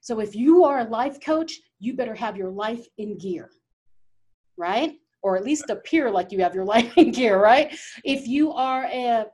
So 0.00 0.20
if 0.20 0.36
you 0.36 0.62
are 0.62 0.78
a 0.78 0.84
life 0.84 1.20
coach, 1.20 1.58
you 1.80 1.94
better 1.94 2.14
have 2.14 2.36
your 2.36 2.50
life 2.50 2.86
in 2.98 3.18
gear, 3.18 3.50
right? 4.56 4.92
Or 5.22 5.36
at 5.36 5.44
least 5.44 5.70
appear 5.70 6.08
like 6.08 6.30
you 6.30 6.40
have 6.40 6.54
your 6.54 6.64
life 6.74 6.96
in 6.96 7.10
gear, 7.10 7.42
right? 7.42 7.76
If 8.04 8.28
you 8.28 8.52
are 8.52 8.84
a 8.84 9.26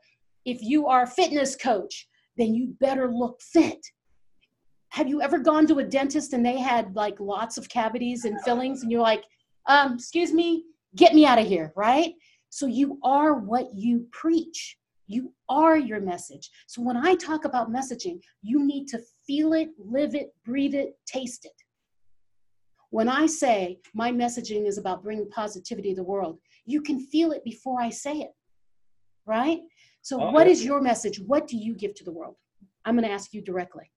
if 0.46 0.62
you 0.62 0.86
are 0.86 1.02
a 1.02 1.06
fitness 1.06 1.54
coach, 1.54 2.08
then 2.38 2.54
you 2.54 2.74
better 2.80 3.12
look 3.12 3.42
fit. 3.42 3.84
Have 4.88 5.06
you 5.06 5.20
ever 5.20 5.38
gone 5.38 5.66
to 5.66 5.80
a 5.80 5.84
dentist 5.84 6.32
and 6.32 6.44
they 6.46 6.58
had 6.58 6.96
like 6.96 7.20
lots 7.20 7.58
of 7.58 7.68
cavities 7.68 8.24
and 8.24 8.40
fillings 8.40 8.82
and 8.82 8.90
you're 8.90 9.02
like, 9.02 9.24
um, 9.66 9.96
excuse 9.96 10.32
me, 10.32 10.64
get 10.96 11.12
me 11.14 11.26
out 11.26 11.38
of 11.38 11.46
here, 11.46 11.74
right? 11.76 12.14
So 12.50 12.66
you 12.66 12.98
are 13.02 13.34
what 13.34 13.72
you 13.74 14.06
preach. 14.10 14.76
You 15.06 15.32
are 15.48 15.76
your 15.76 16.00
message. 16.00 16.50
So 16.66 16.82
when 16.82 16.96
I 16.96 17.14
talk 17.14 17.44
about 17.44 17.72
messaging, 17.72 18.20
you 18.42 18.64
need 18.64 18.86
to 18.88 19.00
feel 19.26 19.54
it, 19.54 19.70
live 19.78 20.14
it, 20.14 20.34
breathe 20.44 20.74
it, 20.74 20.94
taste 21.06 21.44
it. 21.44 21.52
When 22.90 23.08
I 23.08 23.26
say 23.26 23.78
my 23.94 24.12
messaging 24.12 24.66
is 24.66 24.78
about 24.78 25.02
bringing 25.02 25.30
positivity 25.30 25.90
to 25.90 25.96
the 25.96 26.04
world, 26.04 26.38
you 26.66 26.82
can 26.82 27.00
feel 27.00 27.30
it 27.32 27.44
before 27.44 27.80
I 27.80 27.90
say 27.90 28.18
it, 28.18 28.32
right? 29.26 29.60
So, 30.02 30.20
oh, 30.20 30.30
what 30.30 30.46
is 30.46 30.64
your 30.64 30.80
message? 30.80 31.20
What 31.20 31.46
do 31.46 31.56
you 31.56 31.74
give 31.74 31.94
to 31.94 32.04
the 32.04 32.12
world? 32.12 32.36
I'm 32.84 32.96
going 32.96 33.06
to 33.06 33.12
ask 33.12 33.32
you 33.32 33.42
directly. 33.42 33.90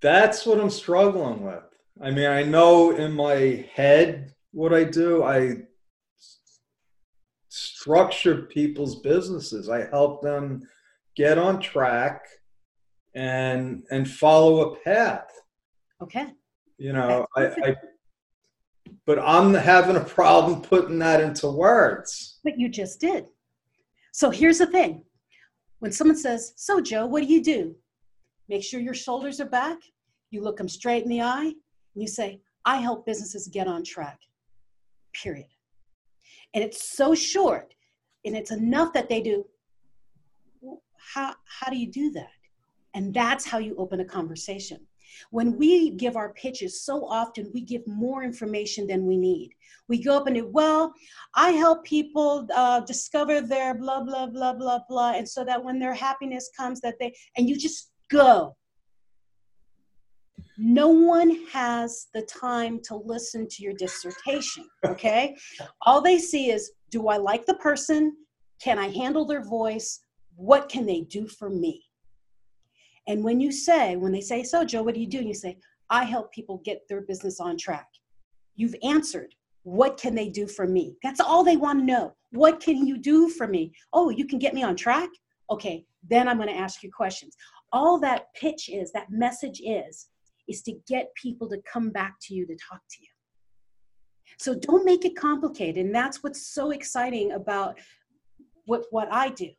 That's 0.00 0.46
what 0.46 0.60
I'm 0.60 0.70
struggling 0.70 1.42
with. 1.42 1.64
I 2.00 2.10
mean, 2.10 2.26
I 2.26 2.42
know 2.42 2.90
in 2.90 3.12
my 3.12 3.66
head 3.74 4.34
what 4.52 4.72
I 4.72 4.84
do. 4.84 5.24
I 5.24 5.62
structure 7.80 8.42
people's 8.42 9.00
businesses. 9.00 9.68
I 9.68 9.86
help 9.86 10.22
them 10.22 10.62
get 11.16 11.38
on 11.38 11.60
track 11.60 12.22
and 13.14 13.82
and 13.90 14.08
follow 14.08 14.72
a 14.72 14.76
path. 14.76 15.30
Okay. 16.02 16.26
You 16.78 16.92
know, 16.92 17.26
I, 17.36 17.46
I 17.46 17.76
but 19.06 19.18
I'm 19.18 19.54
having 19.54 19.96
a 19.96 20.04
problem 20.04 20.60
putting 20.60 20.98
that 21.00 21.20
into 21.20 21.48
words. 21.48 22.38
But 22.44 22.58
you 22.58 22.68
just 22.68 23.00
did. 23.00 23.26
So 24.12 24.30
here's 24.30 24.58
the 24.58 24.66
thing. 24.66 25.04
When 25.80 25.92
someone 25.92 26.16
says, 26.16 26.52
"So 26.56 26.80
Joe, 26.80 27.06
what 27.06 27.22
do 27.22 27.32
you 27.32 27.42
do?" 27.42 27.76
Make 28.48 28.64
sure 28.64 28.80
your 28.80 28.94
shoulders 28.94 29.40
are 29.40 29.52
back. 29.62 29.78
You 30.30 30.42
look 30.42 30.56
them 30.56 30.68
straight 30.68 31.04
in 31.04 31.10
the 31.10 31.22
eye, 31.22 31.52
and 31.94 32.02
you 32.02 32.08
say, 32.08 32.40
"I 32.64 32.76
help 32.76 33.06
businesses 33.06 33.48
get 33.48 33.68
on 33.68 33.84
track." 33.84 34.18
Period. 35.12 35.46
And 36.54 36.64
it's 36.64 36.96
so 36.96 37.14
short 37.14 37.74
and 38.24 38.36
it's 38.36 38.50
enough 38.50 38.92
that 38.94 39.08
they 39.08 39.20
do. 39.20 39.44
How 41.14 41.34
how 41.44 41.70
do 41.70 41.76
you 41.76 41.90
do 41.90 42.10
that? 42.12 42.30
And 42.94 43.14
that's 43.14 43.44
how 43.44 43.58
you 43.58 43.74
open 43.76 44.00
a 44.00 44.04
conversation. 44.04 44.80
When 45.30 45.56
we 45.56 45.90
give 45.90 46.16
our 46.16 46.32
pitches 46.34 46.82
so 46.82 47.06
often 47.06 47.50
we 47.54 47.62
give 47.62 47.86
more 47.86 48.22
information 48.22 48.86
than 48.86 49.06
we 49.06 49.16
need. 49.16 49.50
We 49.88 50.02
go 50.02 50.18
up 50.18 50.26
and 50.26 50.36
do 50.36 50.46
well 50.46 50.92
i 51.34 51.50
help 51.50 51.84
people 51.84 52.46
uh, 52.54 52.80
discover 52.80 53.40
their 53.40 53.74
blah 53.74 54.02
blah 54.02 54.26
blah 54.26 54.52
blah 54.52 54.80
blah 54.88 55.12
and 55.12 55.26
so 55.26 55.44
that 55.44 55.62
when 55.62 55.78
their 55.78 55.94
happiness 55.94 56.50
comes 56.54 56.80
that 56.80 56.96
they 57.00 57.14
and 57.36 57.48
you 57.48 57.56
just 57.56 57.90
go 58.10 58.56
no 60.58 60.88
one 60.88 61.46
has 61.52 62.08
the 62.12 62.22
time 62.22 62.80
to 62.82 62.96
listen 62.96 63.46
to 63.48 63.62
your 63.62 63.74
dissertation 63.74 64.64
okay? 64.84 65.36
All 65.82 66.02
they 66.02 66.18
see 66.18 66.50
is 66.50 66.72
do 66.90 67.08
i 67.08 67.16
like 67.16 67.46
the 67.46 67.54
person? 67.54 68.16
Can 68.60 68.78
i 68.78 68.88
handle 68.88 69.24
their 69.24 69.44
voice? 69.44 70.00
What 70.34 70.68
can 70.68 70.84
they 70.84 71.02
do 71.02 71.28
for 71.28 71.48
me? 71.48 71.84
And 73.06 73.22
when 73.22 73.40
you 73.40 73.52
say 73.52 73.96
when 73.96 74.10
they 74.12 74.20
say 74.20 74.42
so 74.42 74.64
joe 74.64 74.82
what 74.82 74.94
do 74.94 75.00
you 75.00 75.06
do? 75.06 75.18
and 75.18 75.28
you 75.28 75.34
say 75.34 75.56
i 75.90 76.02
help 76.04 76.32
people 76.32 76.60
get 76.64 76.82
their 76.88 77.02
business 77.02 77.38
on 77.38 77.56
track. 77.56 77.86
You've 78.56 78.76
answered 78.82 79.34
what 79.62 79.96
can 79.96 80.14
they 80.14 80.28
do 80.28 80.46
for 80.46 80.66
me? 80.66 80.96
That's 81.02 81.20
all 81.20 81.44
they 81.44 81.56
want 81.56 81.80
to 81.80 81.84
know. 81.84 82.14
What 82.30 82.58
can 82.58 82.86
you 82.86 82.98
do 82.98 83.28
for 83.28 83.46
me? 83.46 83.72
Oh 83.92 84.10
you 84.10 84.26
can 84.26 84.40
get 84.40 84.54
me 84.54 84.64
on 84.64 84.74
track? 84.74 85.10
Okay 85.50 85.84
then 86.08 86.28
i'm 86.28 86.36
going 86.36 86.48
to 86.48 86.56
ask 86.56 86.82
you 86.82 86.90
questions. 86.90 87.36
All 87.72 87.98
that 88.00 88.26
pitch 88.34 88.68
is 88.68 88.90
that 88.92 89.10
message 89.10 89.60
is 89.64 90.08
is 90.48 90.62
to 90.62 90.72
get 90.86 91.14
people 91.14 91.48
to 91.48 91.60
come 91.70 91.90
back 91.90 92.16
to 92.22 92.34
you 92.34 92.46
to 92.46 92.56
talk 92.56 92.80
to 92.90 92.96
you. 93.00 93.08
So 94.38 94.54
don't 94.54 94.84
make 94.84 95.04
it 95.04 95.16
complicated. 95.16 95.84
And 95.84 95.94
that's 95.94 96.22
what's 96.22 96.46
so 96.46 96.70
exciting 96.70 97.32
about 97.32 97.78
what, 98.66 98.84
what 98.90 99.08
I 99.12 99.30
do. 99.30 99.50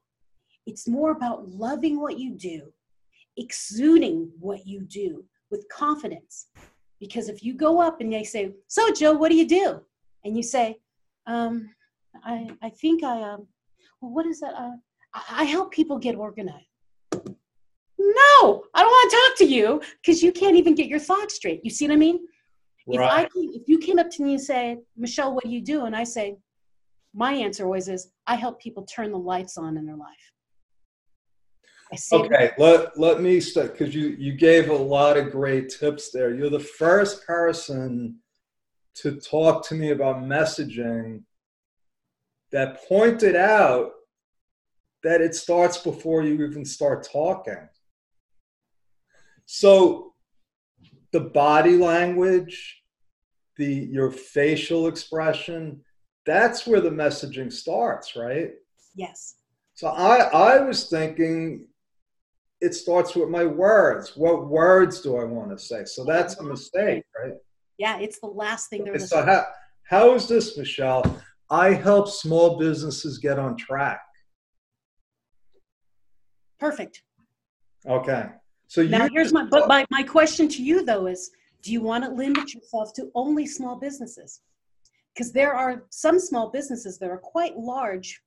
It's 0.66 0.88
more 0.88 1.12
about 1.12 1.50
loving 1.50 2.00
what 2.00 2.20
you 2.20 2.36
do, 2.36 2.72
exuding 3.38 4.32
what 4.40 4.68
you 4.68 4.82
do 4.82 5.26
with 5.50 5.66
confidence. 5.72 6.48
Because 7.00 7.30
if 7.30 7.44
you 7.44 7.54
go 7.54 7.82
up 7.82 8.02
and 8.02 8.12
they 8.12 8.24
say, 8.24 8.54
So, 8.68 8.92
Joe, 8.92 9.14
what 9.14 9.30
do 9.30 9.36
you 9.36 9.48
do? 9.48 9.82
And 10.24 10.36
you 10.36 10.44
say, 10.44 10.78
um, 11.28 11.70
I, 12.24 12.50
I 12.62 12.70
think 12.70 13.04
I, 13.04 13.22
um, 13.22 13.48
well, 14.02 14.12
what 14.12 14.26
is 14.26 14.42
that? 14.42 14.54
Uh, 14.54 14.72
I 15.30 15.44
help 15.44 15.72
people 15.72 15.98
get 15.98 16.16
organized. 16.16 16.69
No, 18.00 18.64
I 18.74 18.82
don't 18.82 18.90
want 18.90 19.12
to 19.12 19.18
talk 19.18 19.38
to 19.40 19.54
you 19.54 19.82
because 20.02 20.24
you 20.24 20.32
can't 20.32 20.56
even 20.56 20.74
get 20.74 20.88
your 20.88 21.00
thoughts 21.00 21.36
straight. 21.36 21.60
You 21.64 21.70
see 21.70 21.86
what 21.88 21.94
I 21.94 21.98
mean? 21.98 22.20
Right. 22.88 23.06
If 23.06 23.12
I 23.12 23.22
came, 23.24 23.52
if 23.54 23.68
you 23.68 23.78
came 23.78 24.00
up 24.00 24.10
to 24.12 24.24
me 24.24 24.32
and 24.32 24.42
said, 24.42 24.78
Michelle, 24.98 25.36
what 25.36 25.44
do 25.44 25.50
you 25.50 25.62
do? 25.62 25.86
And 25.86 25.96
I 25.96 26.06
say, 26.06 26.38
my 27.14 27.34
answer 27.34 27.66
always 27.66 27.90
is, 27.90 28.12
I 28.26 28.36
help 28.36 28.62
people 28.62 28.84
turn 28.84 29.12
the 29.12 29.18
lights 29.18 29.58
on 29.58 29.78
in 29.78 29.86
their 29.86 29.98
life. 29.98 30.32
okay, 32.14 32.52
let, 32.58 32.98
let 32.98 33.22
me 33.22 33.40
start 33.42 33.78
because 33.78 33.94
you, 33.94 34.16
you 34.18 34.34
gave 34.34 34.70
a 34.70 34.74
lot 34.74 35.18
of 35.18 35.32
great 35.32 35.70
tips 35.70 36.12
there. 36.12 36.34
You're 36.34 36.50
the 36.50 36.60
first 36.60 37.26
person 37.26 38.20
to 38.96 39.20
talk 39.20 39.66
to 39.68 39.76
me 39.76 39.92
about 39.92 40.24
messaging 40.24 41.24
that 42.52 42.88
pointed 42.88 43.36
out 43.36 43.92
that 45.04 45.22
it 45.22 45.36
starts 45.36 45.78
before 45.78 46.24
you 46.24 46.46
even 46.46 46.64
start 46.64 47.08
talking. 47.12 47.68
So 49.52 50.14
the 51.12 51.22
body 51.22 51.76
language, 51.76 52.84
the 53.58 53.66
your 53.66 54.12
facial 54.12 54.86
expression, 54.86 55.82
that's 56.24 56.68
where 56.68 56.82
the 56.82 56.92
messaging 56.92 57.52
starts, 57.52 58.16
right? 58.16 58.52
Yes. 58.94 59.38
So 59.74 59.88
I 59.88 60.18
I 60.32 60.60
was 60.60 60.88
thinking 60.88 61.68
it 62.62 62.76
starts 62.76 63.16
with 63.16 63.30
my 63.30 63.44
words. 63.44 64.16
What 64.16 64.48
words 64.48 65.02
do 65.02 65.18
I 65.18 65.24
want 65.24 65.50
to 65.50 65.58
say? 65.58 65.84
So 65.86 66.06
that's 66.06 66.38
a 66.38 66.44
mistake, 66.44 67.04
right? 67.20 67.34
Yeah, 67.80 67.98
it's 67.98 68.20
the 68.20 68.28
last 68.28 68.70
thing 68.70 68.84
they're 68.84 69.00
So 69.00 69.26
how, 69.26 69.48
how 69.82 70.14
is 70.14 70.28
this, 70.28 70.60
Michelle? 70.60 71.04
I 71.50 71.74
help 71.74 72.08
small 72.08 72.60
businesses 72.60 73.18
get 73.18 73.40
on 73.40 73.58
track. 73.58 74.02
Perfect. 76.60 77.02
Okay. 77.88 78.28
So 78.70 78.84
now 78.84 79.08
here's 79.12 79.34
my 79.34 79.46
but 79.46 79.68
my, 79.68 79.84
my 79.90 80.04
question 80.04 80.48
to 80.48 80.64
you 80.64 80.86
though 80.86 81.08
is 81.08 81.32
do 81.64 81.74
you 81.74 81.82
want 81.82 82.04
to 82.04 82.12
limit 82.12 82.54
yourself 82.54 82.94
to 82.94 83.10
only 83.16 83.48
small 83.48 83.76
businesses? 83.76 84.42
Because 85.14 85.34
there 85.34 85.56
are 85.56 85.86
some 85.90 86.20
small 86.20 86.52
businesses 86.52 87.00
that 87.00 87.10
are 87.10 87.18
quite 87.18 87.58
large, 87.58 88.22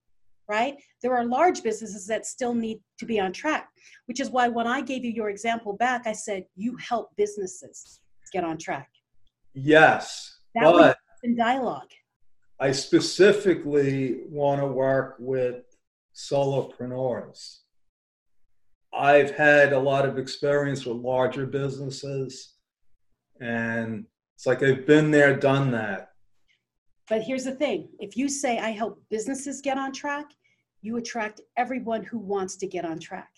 right? 0.49 0.75
There 1.01 1.17
are 1.17 1.25
large 1.25 1.63
businesses 1.63 2.09
that 2.09 2.27
still 2.27 2.55
need 2.55 2.81
to 2.99 3.07
be 3.07 3.21
on 3.21 3.33
track, 3.33 3.69
which 4.07 4.19
is 4.19 4.31
why 4.31 4.49
when 4.49 4.67
I 4.67 4.81
gave 4.81 5.05
you 5.05 5.13
your 5.13 5.31
example 5.31 5.75
back, 5.75 6.09
I 6.09 6.13
said 6.13 6.45
you 6.57 6.77
help 6.77 7.11
businesses 7.17 8.01
get 8.33 8.43
on 8.43 8.59
track. 8.59 8.91
Yes. 9.55 10.39
That 10.57 10.65
was 10.65 10.95
in 11.23 11.37
dialogue. 11.37 11.89
I 12.59 12.73
specifically 12.73 14.23
want 14.29 14.61
to 14.61 14.67
work 14.67 15.17
with 15.21 15.65
solopreneurs 16.17 17.62
I've 18.95 19.31
had 19.31 19.73
a 19.73 19.79
lot 19.79 20.05
of 20.05 20.19
experience 20.19 20.85
with 20.85 20.99
larger 20.99 21.47
businesses, 21.47 22.55
and 23.41 24.05
it's 24.37 24.47
like 24.47 24.63
I've 24.63 24.87
been 24.87 25.11
there, 25.11 25.35
done 25.37 25.71
that. 25.71 26.11
But 27.09 27.23
here's 27.23 27.45
the 27.45 27.55
thing 27.55 27.89
if 27.99 28.17
you 28.17 28.29
say, 28.29 28.59
I 28.59 28.71
help 28.71 29.03
businesses 29.11 29.61
get 29.61 29.79
on 29.79 29.93
track, 29.93 30.27
you 30.83 30.97
attract 30.97 31.41
everyone 31.57 32.03
who 32.03 32.19
wants 32.19 32.57
to 32.57 32.67
get 32.67 32.85
on 32.85 32.99
track, 32.99 33.31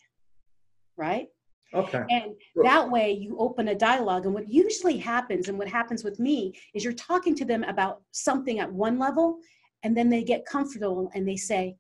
right? 0.96 1.28
Okay. 1.72 2.04
And 2.08 2.34
that 2.62 2.88
way 2.88 3.12
you 3.12 3.36
open 3.38 3.68
a 3.68 3.74
dialogue. 3.74 4.26
And 4.26 4.34
what 4.34 4.48
usually 4.48 4.96
happens, 4.96 5.48
and 5.48 5.58
what 5.58 5.68
happens 5.68 6.04
with 6.04 6.20
me, 6.20 6.54
is 6.74 6.84
you're 6.84 6.92
talking 6.92 7.34
to 7.36 7.44
them 7.44 7.64
about 7.64 8.02
something 8.12 8.60
at 8.60 8.72
one 8.72 8.98
level, 8.98 9.38
and 9.82 9.96
then 9.96 10.08
they 10.08 10.22
get 10.22 10.46
comfortable 10.46 11.10
and 11.14 11.28
they 11.28 11.36
say, 11.36 11.76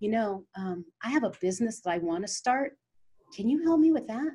you 0.00 0.10
know, 0.10 0.44
um, 0.56 0.84
I 1.04 1.10
have 1.10 1.24
a 1.24 1.32
business 1.40 1.80
that 1.80 1.90
I 1.90 1.98
want 1.98 2.24
to 2.24 2.28
start 2.28 2.72
can 3.34 3.48
you 3.48 3.62
help 3.64 3.80
me 3.80 3.92
with 3.92 4.06
that 4.06 4.30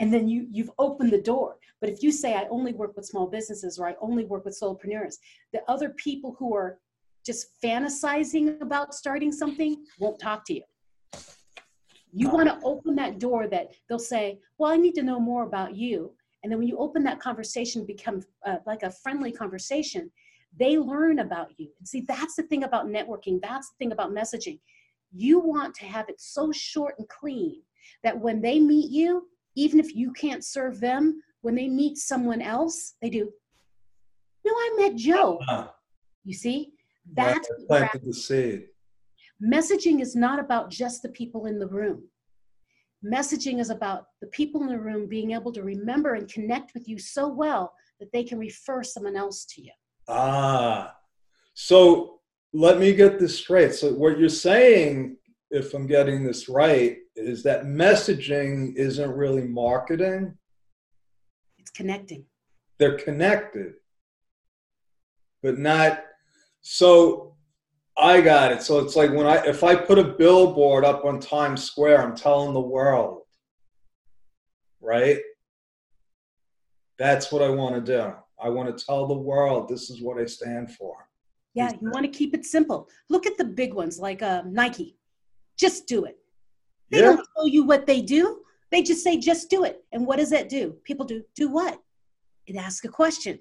and 0.00 0.12
then 0.12 0.28
you 0.28 0.46
you've 0.50 0.70
opened 0.78 1.10
the 1.10 1.20
door 1.20 1.56
but 1.80 1.90
if 1.90 2.02
you 2.02 2.10
say 2.10 2.34
i 2.34 2.46
only 2.50 2.72
work 2.72 2.96
with 2.96 3.06
small 3.06 3.26
businesses 3.26 3.78
or 3.78 3.86
i 3.86 3.94
only 4.00 4.24
work 4.24 4.44
with 4.44 4.58
solopreneurs 4.58 5.16
the 5.52 5.62
other 5.68 5.90
people 5.90 6.36
who 6.38 6.54
are 6.54 6.78
just 7.24 7.60
fantasizing 7.62 8.60
about 8.60 8.94
starting 8.94 9.32
something 9.32 9.84
won't 9.98 10.20
talk 10.20 10.44
to 10.46 10.54
you. 10.54 10.62
You 12.12 12.28
want 12.28 12.48
to 12.48 12.60
open 12.62 12.94
that 12.96 13.18
door 13.18 13.48
that 13.48 13.74
they'll 13.88 13.98
say, 13.98 14.38
Well, 14.58 14.70
I 14.70 14.76
need 14.76 14.94
to 14.94 15.02
know 15.02 15.18
more 15.18 15.44
about 15.44 15.74
you. 15.74 16.12
And 16.42 16.52
then 16.52 16.58
when 16.58 16.68
you 16.68 16.76
open 16.78 17.02
that 17.04 17.18
conversation, 17.18 17.86
become 17.86 18.22
uh, 18.46 18.56
like 18.66 18.82
a 18.82 18.90
friendly 18.90 19.32
conversation, 19.32 20.12
they 20.56 20.78
learn 20.78 21.20
about 21.20 21.48
you. 21.58 21.70
And 21.78 21.88
see, 21.88 22.04
that's 22.06 22.36
the 22.36 22.44
thing 22.44 22.62
about 22.62 22.86
networking, 22.86 23.40
that's 23.42 23.70
the 23.70 23.76
thing 23.78 23.92
about 23.92 24.12
messaging. 24.12 24.60
You 25.12 25.40
want 25.40 25.74
to 25.76 25.86
have 25.86 26.08
it 26.08 26.20
so 26.20 26.52
short 26.52 26.94
and 26.98 27.08
clean 27.08 27.62
that 28.02 28.18
when 28.18 28.40
they 28.40 28.60
meet 28.60 28.90
you, 28.90 29.28
even 29.56 29.78
if 29.78 29.94
you 29.94 30.12
can't 30.12 30.44
serve 30.44 30.80
them, 30.80 31.22
when 31.42 31.54
they 31.54 31.68
meet 31.68 31.98
someone 31.98 32.42
else, 32.42 32.94
they 33.02 33.10
do. 33.10 33.30
No, 34.44 34.52
I 34.52 34.76
met 34.78 34.96
Joe. 34.96 35.38
Uh-huh. 35.48 35.68
You 36.24 36.34
see, 36.34 36.72
that's 37.14 37.48
planted 37.68 38.04
the 38.04 38.12
seed. 38.12 38.66
Messaging 39.42 40.00
is 40.00 40.14
not 40.16 40.38
about 40.38 40.70
just 40.70 41.02
the 41.02 41.08
people 41.10 41.46
in 41.46 41.58
the 41.58 41.66
room. 41.66 42.04
Messaging 43.04 43.60
is 43.60 43.68
about 43.68 44.06
the 44.20 44.26
people 44.28 44.62
in 44.62 44.68
the 44.68 44.78
room 44.78 45.06
being 45.06 45.32
able 45.32 45.52
to 45.52 45.62
remember 45.62 46.14
and 46.14 46.32
connect 46.32 46.72
with 46.72 46.88
you 46.88 46.98
so 46.98 47.28
well 47.28 47.74
that 48.00 48.10
they 48.12 48.24
can 48.24 48.38
refer 48.38 48.82
someone 48.82 49.16
else 49.16 49.44
to 49.44 49.62
you. 49.62 49.72
Ah, 50.08 50.94
so 51.52 52.20
let 52.54 52.78
me 52.78 52.94
get 52.94 53.18
this 53.18 53.38
straight. 53.38 53.74
So, 53.74 53.92
what 53.92 54.18
you're 54.18 54.28
saying, 54.28 55.16
if 55.54 55.72
I'm 55.72 55.86
getting 55.86 56.24
this 56.24 56.48
right, 56.48 56.98
is 57.14 57.44
that 57.44 57.64
messaging 57.64 58.74
isn't 58.74 59.16
really 59.16 59.46
marketing, 59.46 60.36
it's 61.58 61.70
connecting. 61.70 62.24
They're 62.78 62.98
connected, 62.98 63.74
but 65.44 65.56
not 65.56 66.00
so 66.60 67.36
I 67.96 68.20
got 68.20 68.50
it. 68.50 68.62
So 68.62 68.80
it's 68.80 68.96
like 68.96 69.12
when 69.12 69.28
I 69.28 69.36
if 69.46 69.62
I 69.62 69.76
put 69.76 69.98
a 69.98 70.04
billboard 70.04 70.84
up 70.84 71.04
on 71.04 71.20
Times 71.20 71.62
Square, 71.62 72.02
I'm 72.02 72.16
telling 72.16 72.52
the 72.52 72.60
world, 72.60 73.22
right? 74.80 75.18
That's 76.98 77.30
what 77.30 77.42
I 77.42 77.48
want 77.48 77.76
to 77.76 77.80
do. 77.80 78.12
I 78.42 78.48
want 78.48 78.76
to 78.76 78.84
tell 78.84 79.06
the 79.06 79.14
world 79.14 79.68
this 79.68 79.88
is 79.88 80.02
what 80.02 80.18
I 80.18 80.26
stand 80.26 80.72
for. 80.72 81.08
Yeah, 81.54 81.70
you 81.80 81.90
want 81.90 82.04
to 82.04 82.10
keep 82.10 82.34
it 82.34 82.44
simple. 82.44 82.88
Look 83.08 83.26
at 83.26 83.38
the 83.38 83.44
big 83.44 83.72
ones 83.72 84.00
like 84.00 84.20
uh, 84.20 84.42
Nike. 84.44 84.96
Just 85.58 85.86
do 85.86 86.04
it. 86.04 86.18
They 86.90 86.98
yeah. 86.98 87.04
don't 87.04 87.28
tell 87.36 87.48
you 87.48 87.64
what 87.64 87.86
they 87.86 88.02
do. 88.02 88.40
They 88.70 88.82
just 88.82 89.04
say, 89.04 89.18
just 89.18 89.50
do 89.50 89.64
it. 89.64 89.84
And 89.92 90.06
what 90.06 90.18
does 90.18 90.30
that 90.30 90.48
do? 90.48 90.76
People 90.84 91.06
do, 91.06 91.22
do 91.36 91.48
what? 91.48 91.80
It 92.46 92.56
asks 92.56 92.84
a 92.84 92.88
question. 92.88 93.38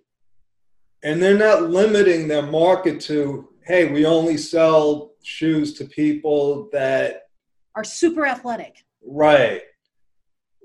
And 1.03 1.21
they're 1.21 1.37
not 1.37 1.63
limiting 1.63 2.27
their 2.27 2.43
market 2.43 3.01
to 3.01 3.49
hey, 3.65 3.91
we 3.91 4.05
only 4.05 4.37
sell 4.37 5.11
shoes 5.23 5.73
to 5.73 5.85
people 5.85 6.69
that 6.71 7.27
are 7.75 7.83
super 7.83 8.25
athletic. 8.25 8.83
Right. 9.05 9.61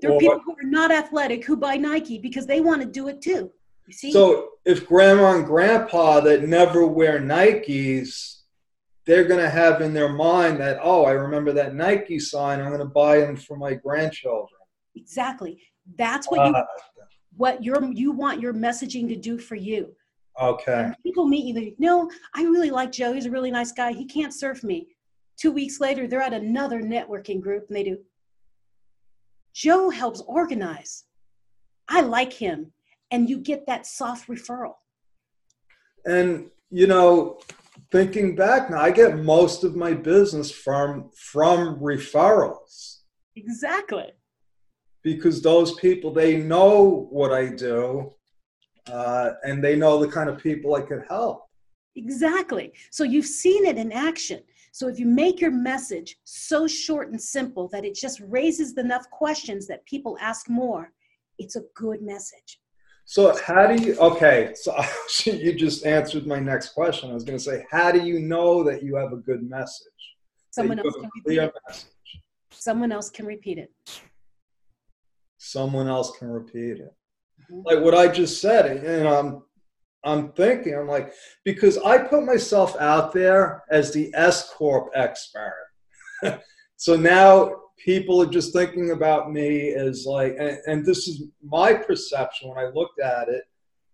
There 0.01 0.11
are 0.11 0.15
or, 0.15 0.19
people 0.19 0.41
who 0.45 0.51
are 0.51 0.69
not 0.69 0.91
athletic 0.91 1.45
who 1.45 1.57
buy 1.57 1.77
Nike 1.77 2.19
because 2.19 2.45
they 2.45 2.61
want 2.61 2.81
to 2.81 2.87
do 2.87 3.07
it 3.07 3.21
too. 3.21 3.51
You 3.87 3.93
see? 3.93 4.11
So 4.11 4.49
if 4.65 4.87
grandma 4.87 5.35
and 5.35 5.45
grandpa 5.45 6.19
that 6.21 6.47
never 6.47 6.85
wear 6.85 7.19
Nikes, 7.19 8.38
they're 9.09 9.23
going 9.23 9.39
to 9.39 9.49
have 9.49 9.81
in 9.81 9.91
their 9.91 10.07
mind 10.07 10.59
that, 10.59 10.77
oh, 10.83 11.03
I 11.03 11.13
remember 11.13 11.51
that 11.53 11.73
Nike 11.73 12.19
sign. 12.19 12.61
I'm 12.61 12.67
going 12.67 12.77
to 12.77 12.85
buy 12.85 13.21
them 13.21 13.35
for 13.35 13.57
my 13.57 13.73
grandchildren. 13.73 14.59
Exactly. 14.95 15.59
That's 15.97 16.29
what 16.29 16.45
you 16.45 16.53
uh, 16.53 16.65
what 17.35 17.63
your 17.63 17.83
you 17.91 18.11
want 18.11 18.39
your 18.39 18.53
messaging 18.53 19.07
to 19.07 19.15
do 19.15 19.39
for 19.39 19.55
you. 19.55 19.95
Okay. 20.39 20.83
And 20.83 20.95
people 21.03 21.25
meet 21.25 21.45
you, 21.45 21.55
they 21.55 21.73
no, 21.79 22.11
I 22.35 22.43
really 22.43 22.69
like 22.69 22.91
Joe. 22.91 23.13
He's 23.13 23.25
a 23.25 23.31
really 23.31 23.49
nice 23.49 23.71
guy. 23.71 23.93
He 23.93 24.05
can't 24.05 24.31
surf 24.31 24.63
me. 24.63 24.89
Two 25.41 25.51
weeks 25.51 25.79
later, 25.79 26.05
they're 26.05 26.21
at 26.21 26.33
another 26.35 26.79
networking 26.79 27.41
group 27.41 27.65
and 27.67 27.75
they 27.75 27.83
do. 27.83 27.97
Joe 29.55 29.89
helps 29.89 30.21
organize. 30.27 31.05
I 31.87 32.01
like 32.01 32.31
him. 32.31 32.73
And 33.09 33.27
you 33.27 33.39
get 33.39 33.65
that 33.65 33.87
soft 33.87 34.27
referral. 34.27 34.75
And, 36.05 36.51
you 36.69 36.85
know, 36.85 37.39
thinking 37.91 38.35
back 38.35 38.69
now, 38.69 38.79
I 38.79 38.91
get 38.91 39.19
most 39.19 39.63
of 39.63 39.75
my 39.75 39.93
business 39.93 40.51
from 40.51 41.09
from 41.15 41.79
referrals. 41.79 42.99
Exactly. 43.35 44.11
Because 45.03 45.41
those 45.41 45.75
people, 45.75 46.13
they 46.13 46.37
know 46.37 47.07
what 47.09 47.31
I 47.31 47.47
do 47.47 48.13
uh, 48.91 49.31
and 49.43 49.63
they 49.63 49.75
know 49.75 49.97
the 49.97 50.11
kind 50.11 50.29
of 50.29 50.41
people 50.41 50.75
I 50.75 50.81
could 50.81 51.03
help. 51.07 51.45
Exactly. 51.95 52.73
So 52.91 53.03
you've 53.03 53.25
seen 53.25 53.65
it 53.65 53.77
in 53.77 53.91
action. 53.91 54.41
So 54.71 54.87
if 54.87 54.99
you 54.99 55.05
make 55.05 55.41
your 55.41 55.51
message 55.51 56.17
so 56.23 56.67
short 56.67 57.09
and 57.09 57.21
simple 57.21 57.67
that 57.69 57.85
it 57.85 57.95
just 57.95 58.21
raises 58.27 58.77
enough 58.77 59.09
questions 59.09 59.67
that 59.67 59.85
people 59.85 60.17
ask 60.21 60.49
more, 60.49 60.91
it's 61.37 61.55
a 61.55 61.63
good 61.75 62.01
message. 62.01 62.59
So 63.09 63.35
how 63.43 63.65
do 63.65 63.83
you 63.83 63.97
okay, 63.97 64.53
so 64.53 64.71
you 65.25 65.55
just 65.55 65.83
answered 65.83 66.27
my 66.27 66.39
next 66.39 66.73
question. 66.73 67.09
I 67.09 67.15
was 67.15 67.23
going 67.23 67.39
to 67.39 67.43
say 67.43 67.65
how 67.71 67.91
do 67.91 68.05
you 68.05 68.19
know 68.19 68.63
that 68.63 68.83
you 68.83 68.95
have 68.97 69.13
a 69.13 69.17
good 69.17 69.41
message? 69.49 69.87
Someone 70.51 70.77
else 70.77 70.93
can 70.93 71.09
repeat 71.15 71.41
it. 71.41 71.53
Message? 71.67 71.89
Someone 72.51 72.91
else 72.91 73.09
can 73.09 73.25
repeat 73.25 73.57
it. 73.57 73.71
Someone 75.39 75.87
else 75.87 76.15
can 76.19 76.27
repeat 76.29 76.77
it 76.77 76.93
mm-hmm. 77.51 77.61
like 77.65 77.83
what 77.83 77.95
I 77.95 78.09
just 78.09 78.41
said, 78.41 78.67
and 78.67 79.07
I'm 79.07 79.41
I'm 80.03 80.31
thinking, 80.33 80.75
I'm 80.75 80.87
like, 80.87 81.11
because 81.43 81.79
I 81.79 81.97
put 81.97 82.23
myself 82.23 82.75
out 82.79 83.11
there 83.11 83.63
as 83.71 83.91
the 83.91 84.13
S 84.13 84.53
corp 84.53 84.91
expert. 84.93 85.65
so 86.77 86.95
now 86.95 87.55
people 87.83 88.21
are 88.21 88.29
just 88.29 88.53
thinking 88.53 88.91
about 88.91 89.31
me 89.31 89.69
as 89.69 90.05
like, 90.05 90.35
and, 90.39 90.57
and, 90.67 90.85
this 90.85 91.07
is 91.07 91.23
my 91.43 91.73
perception 91.73 92.49
when 92.49 92.57
I 92.57 92.69
looked 92.69 92.99
at 92.99 93.29
it. 93.29 93.43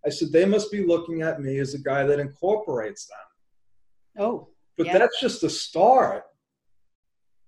I 0.04 0.10
said 0.10 0.32
they 0.32 0.44
must 0.44 0.70
be 0.70 0.84
looking 0.84 1.22
at 1.22 1.40
me 1.40 1.58
as 1.58 1.74
a 1.74 1.78
guy 1.78 2.04
that 2.04 2.18
incorporates 2.18 3.06
them. 3.06 4.24
Oh, 4.24 4.48
but 4.76 4.86
yeah. 4.86 4.98
that's 4.98 5.20
just 5.20 5.42
a 5.42 5.50
start 5.50 6.24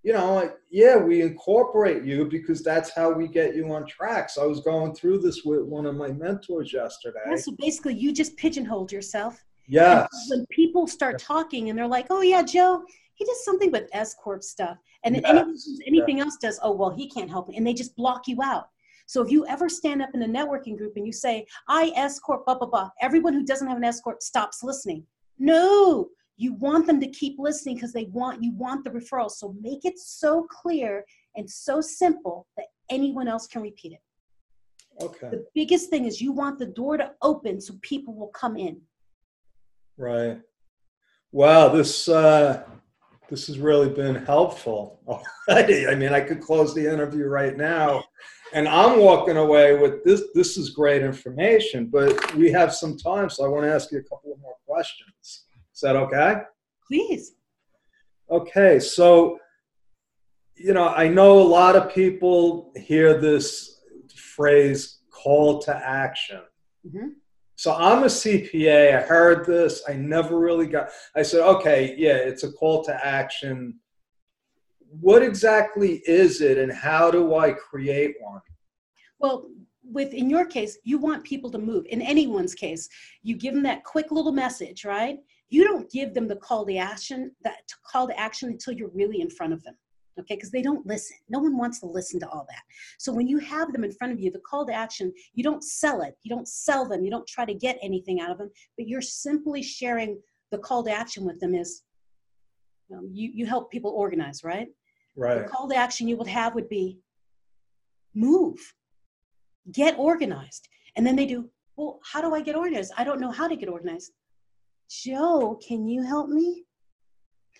you 0.02 0.12
know, 0.12 0.34
like, 0.34 0.56
yeah, 0.70 0.96
we 0.96 1.22
incorporate 1.22 2.04
you 2.04 2.26
because 2.26 2.62
that's 2.62 2.94
how 2.94 3.12
we 3.12 3.26
get 3.26 3.54
you 3.54 3.70
on 3.72 3.86
track. 3.86 4.30
So 4.30 4.42
I 4.42 4.46
was 4.46 4.60
going 4.60 4.94
through 4.94 5.18
this 5.18 5.42
with 5.44 5.62
one 5.62 5.86
of 5.86 5.96
my 5.96 6.08
mentors 6.08 6.72
yesterday. 6.72 7.18
Yeah, 7.28 7.36
so 7.36 7.52
basically, 7.58 7.94
you 7.94 8.12
just 8.12 8.36
pigeonholed 8.36 8.92
yourself. 8.92 9.44
Yes. 9.66 10.08
And 10.30 10.40
when 10.40 10.46
people 10.46 10.86
start 10.86 11.18
talking 11.18 11.68
and 11.68 11.78
they're 11.78 11.86
like, 11.86 12.06
oh, 12.10 12.22
yeah, 12.22 12.42
Joe, 12.42 12.84
he 13.18 13.24
does 13.24 13.44
something 13.44 13.72
with 13.72 13.88
S 13.92 14.14
Corp 14.14 14.44
stuff. 14.44 14.78
And 15.04 15.14
then 15.14 15.22
yes. 15.24 15.34
anything, 15.34 15.78
anything 15.86 16.20
else 16.20 16.36
does, 16.40 16.60
oh, 16.62 16.70
well, 16.72 16.90
he 16.90 17.10
can't 17.10 17.28
help 17.28 17.48
me. 17.48 17.56
And 17.56 17.66
they 17.66 17.74
just 17.74 17.96
block 17.96 18.28
you 18.28 18.40
out. 18.42 18.68
So 19.06 19.22
if 19.22 19.30
you 19.30 19.44
ever 19.46 19.68
stand 19.68 20.02
up 20.02 20.10
in 20.14 20.22
a 20.22 20.28
networking 20.28 20.76
group 20.76 20.92
and 20.96 21.04
you 21.04 21.12
say, 21.12 21.44
I 21.68 21.92
S 21.96 22.20
Corp, 22.20 22.44
blah, 22.46 22.56
blah, 22.56 22.68
blah, 22.68 22.90
everyone 23.00 23.34
who 23.34 23.44
doesn't 23.44 23.66
have 23.66 23.76
an 23.76 23.84
S 23.84 24.00
Corp 24.00 24.22
stops 24.22 24.62
listening. 24.62 25.04
No, 25.38 26.08
you 26.36 26.52
want 26.54 26.86
them 26.86 27.00
to 27.00 27.08
keep 27.08 27.36
listening 27.38 27.74
because 27.74 27.92
they 27.92 28.04
want 28.04 28.42
you 28.42 28.52
want 28.52 28.84
the 28.84 28.90
referral 28.90 29.28
so 29.28 29.54
make 29.60 29.84
it 29.84 29.98
so 29.98 30.44
clear 30.44 31.04
and 31.34 31.50
so 31.50 31.80
simple 31.80 32.46
that 32.56 32.66
anyone 32.90 33.26
else 33.26 33.48
can 33.48 33.60
repeat 33.60 33.92
it 33.92 35.02
okay 35.02 35.28
the 35.30 35.44
biggest 35.54 35.90
thing 35.90 36.04
is 36.04 36.20
you 36.20 36.30
want 36.30 36.58
the 36.58 36.66
door 36.66 36.96
to 36.96 37.10
open 37.22 37.60
so 37.60 37.74
people 37.82 38.14
will 38.14 38.28
come 38.28 38.56
in 38.56 38.80
right 39.96 40.40
wow 41.32 41.68
this 41.68 42.08
uh 42.08 42.62
this 43.28 43.46
has 43.46 43.58
really 43.58 43.88
been 43.88 44.14
helpful 44.26 45.00
already 45.48 45.86
i 45.86 45.94
mean 45.94 46.12
i 46.12 46.20
could 46.20 46.40
close 46.40 46.74
the 46.74 46.92
interview 46.92 47.26
right 47.26 47.56
now 47.56 48.02
and 48.54 48.66
i'm 48.68 48.98
walking 49.00 49.36
away 49.36 49.76
with 49.76 50.02
this 50.04 50.22
this 50.34 50.56
is 50.56 50.70
great 50.70 51.02
information 51.02 51.86
but 51.86 52.34
we 52.34 52.50
have 52.50 52.74
some 52.74 52.96
time 52.96 53.28
so 53.28 53.44
i 53.44 53.48
want 53.48 53.64
to 53.64 53.72
ask 53.72 53.92
you 53.92 53.98
a 53.98 54.02
couple 54.02 54.32
of 54.32 54.40
more 54.40 54.56
questions 54.66 55.44
is 55.78 55.82
that 55.82 55.94
okay? 55.94 56.42
Please. 56.88 57.36
Okay, 58.28 58.80
so 58.80 59.38
you 60.56 60.72
know, 60.72 60.88
I 60.88 61.06
know 61.06 61.38
a 61.38 61.50
lot 61.60 61.76
of 61.76 61.94
people 61.94 62.72
hear 62.74 63.16
this 63.16 63.80
phrase 64.34 64.98
call 65.10 65.60
to 65.60 65.76
action. 65.76 66.40
Mm-hmm. 66.84 67.10
So 67.58 67.74
I'm 67.74 68.04
a 68.04 68.06
CPA. 68.06 68.96
I 68.96 69.00
heard 69.02 69.44
this. 69.44 69.82
I 69.88 69.94
never 69.94 70.38
really 70.38 70.66
got. 70.66 70.88
I 71.16 71.22
said, 71.22 71.40
okay, 71.40 71.94
yeah, 71.98 72.14
it's 72.14 72.44
a 72.44 72.52
call 72.52 72.84
to 72.84 73.06
action. 73.06 73.78
What 75.00 75.22
exactly 75.22 76.00
is 76.06 76.40
it, 76.40 76.56
and 76.56 76.72
how 76.72 77.10
do 77.10 77.34
I 77.34 77.52
create 77.52 78.14
one? 78.20 78.40
Well, 79.18 79.50
with 79.82 80.14
in 80.14 80.30
your 80.30 80.46
case, 80.46 80.78
you 80.84 80.98
want 80.98 81.24
people 81.24 81.50
to 81.50 81.58
move. 81.58 81.84
In 81.90 82.00
anyone's 82.00 82.54
case, 82.54 82.88
you 83.22 83.36
give 83.36 83.54
them 83.54 83.64
that 83.64 83.84
quick 83.84 84.10
little 84.10 84.32
message, 84.32 84.84
right? 84.84 85.18
you 85.50 85.64
don't 85.64 85.90
give 85.90 86.14
them 86.14 86.28
the 86.28 86.36
call 86.36 86.66
to 86.66 86.76
action 86.76 87.32
that 87.42 87.62
call 87.82 88.06
to 88.06 88.18
action 88.18 88.50
until 88.50 88.74
you're 88.74 88.90
really 88.90 89.20
in 89.20 89.30
front 89.30 89.52
of 89.52 89.62
them 89.64 89.74
okay 90.18 90.34
because 90.34 90.50
they 90.50 90.62
don't 90.62 90.86
listen 90.86 91.16
no 91.28 91.38
one 91.38 91.56
wants 91.56 91.80
to 91.80 91.86
listen 91.86 92.18
to 92.18 92.28
all 92.28 92.46
that 92.48 92.62
so 92.98 93.12
when 93.12 93.26
you 93.26 93.38
have 93.38 93.72
them 93.72 93.84
in 93.84 93.92
front 93.92 94.12
of 94.12 94.20
you 94.20 94.30
the 94.30 94.40
call 94.40 94.66
to 94.66 94.72
action 94.72 95.12
you 95.34 95.44
don't 95.44 95.64
sell 95.64 96.02
it 96.02 96.14
you 96.22 96.28
don't 96.28 96.48
sell 96.48 96.88
them 96.88 97.04
you 97.04 97.10
don't 97.10 97.26
try 97.26 97.44
to 97.44 97.54
get 97.54 97.78
anything 97.82 98.20
out 98.20 98.30
of 98.30 98.38
them 98.38 98.50
but 98.76 98.86
you're 98.86 99.00
simply 99.00 99.62
sharing 99.62 100.18
the 100.50 100.58
call 100.58 100.82
to 100.82 100.90
action 100.90 101.24
with 101.24 101.38
them 101.40 101.54
is 101.54 101.82
um, 102.92 103.10
you, 103.12 103.30
you 103.34 103.46
help 103.46 103.70
people 103.70 103.90
organize, 103.90 104.42
right? 104.42 104.68
Right. 105.16 105.38
The 105.38 105.44
call 105.44 105.68
to 105.68 105.76
action 105.76 106.08
you 106.08 106.16
would 106.16 106.28
have 106.28 106.54
would 106.54 106.68
be 106.68 106.98
move, 108.14 108.58
get 109.72 109.98
organized. 109.98 110.68
And 110.96 111.06
then 111.06 111.16
they 111.16 111.26
do, 111.26 111.50
well, 111.76 112.00
how 112.04 112.20
do 112.20 112.34
I 112.34 112.40
get 112.40 112.56
organized? 112.56 112.92
I 112.96 113.04
don't 113.04 113.20
know 113.20 113.30
how 113.30 113.48
to 113.48 113.56
get 113.56 113.68
organized. 113.68 114.12
Joe, 114.90 115.58
can 115.66 115.86
you 115.86 116.02
help 116.02 116.28
me? 116.28 116.64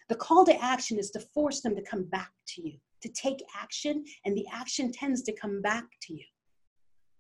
The 0.09 0.17
call 0.17 0.45
to 0.47 0.63
action 0.63 0.99
is 0.99 1.11
to 1.11 1.21
force 1.21 1.61
them 1.61 1.77
to 1.77 1.83
come 1.83 2.05
back 2.05 2.31
to 2.49 2.63
you, 2.63 2.79
to 3.03 3.09
take 3.11 3.43
action, 3.55 4.05
and 4.25 4.37
the 4.37 4.47
action 4.53 4.91
tends 4.91 5.23
to 5.23 5.33
come 5.33 5.61
back 5.61 5.85
to 6.03 6.15
you. 6.15 6.25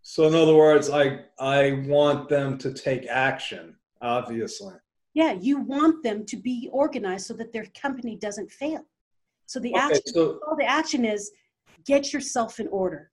So 0.02 0.26
in 0.26 0.34
other 0.34 0.54
words, 0.54 0.88
I 0.88 1.24
I 1.38 1.84
want 1.86 2.28
them 2.28 2.56
to 2.58 2.72
take 2.72 3.06
action, 3.06 3.76
obviously. 4.00 4.74
Yeah, 5.12 5.32
you 5.32 5.60
want 5.60 6.02
them 6.02 6.24
to 6.26 6.36
be 6.36 6.68
organized 6.72 7.26
so 7.26 7.34
that 7.34 7.52
their 7.52 7.66
company 7.80 8.16
doesn't 8.16 8.50
fail. 8.50 8.86
So 9.46 9.58
the 9.60 9.74
Okay, 9.74 9.80
action 9.80 10.02
so 10.06 10.38
call 10.38 10.56
to 10.56 10.64
action 10.64 11.04
is 11.04 11.30
get 11.84 12.12
yourself 12.12 12.60
in 12.60 12.68
order. 12.68 13.10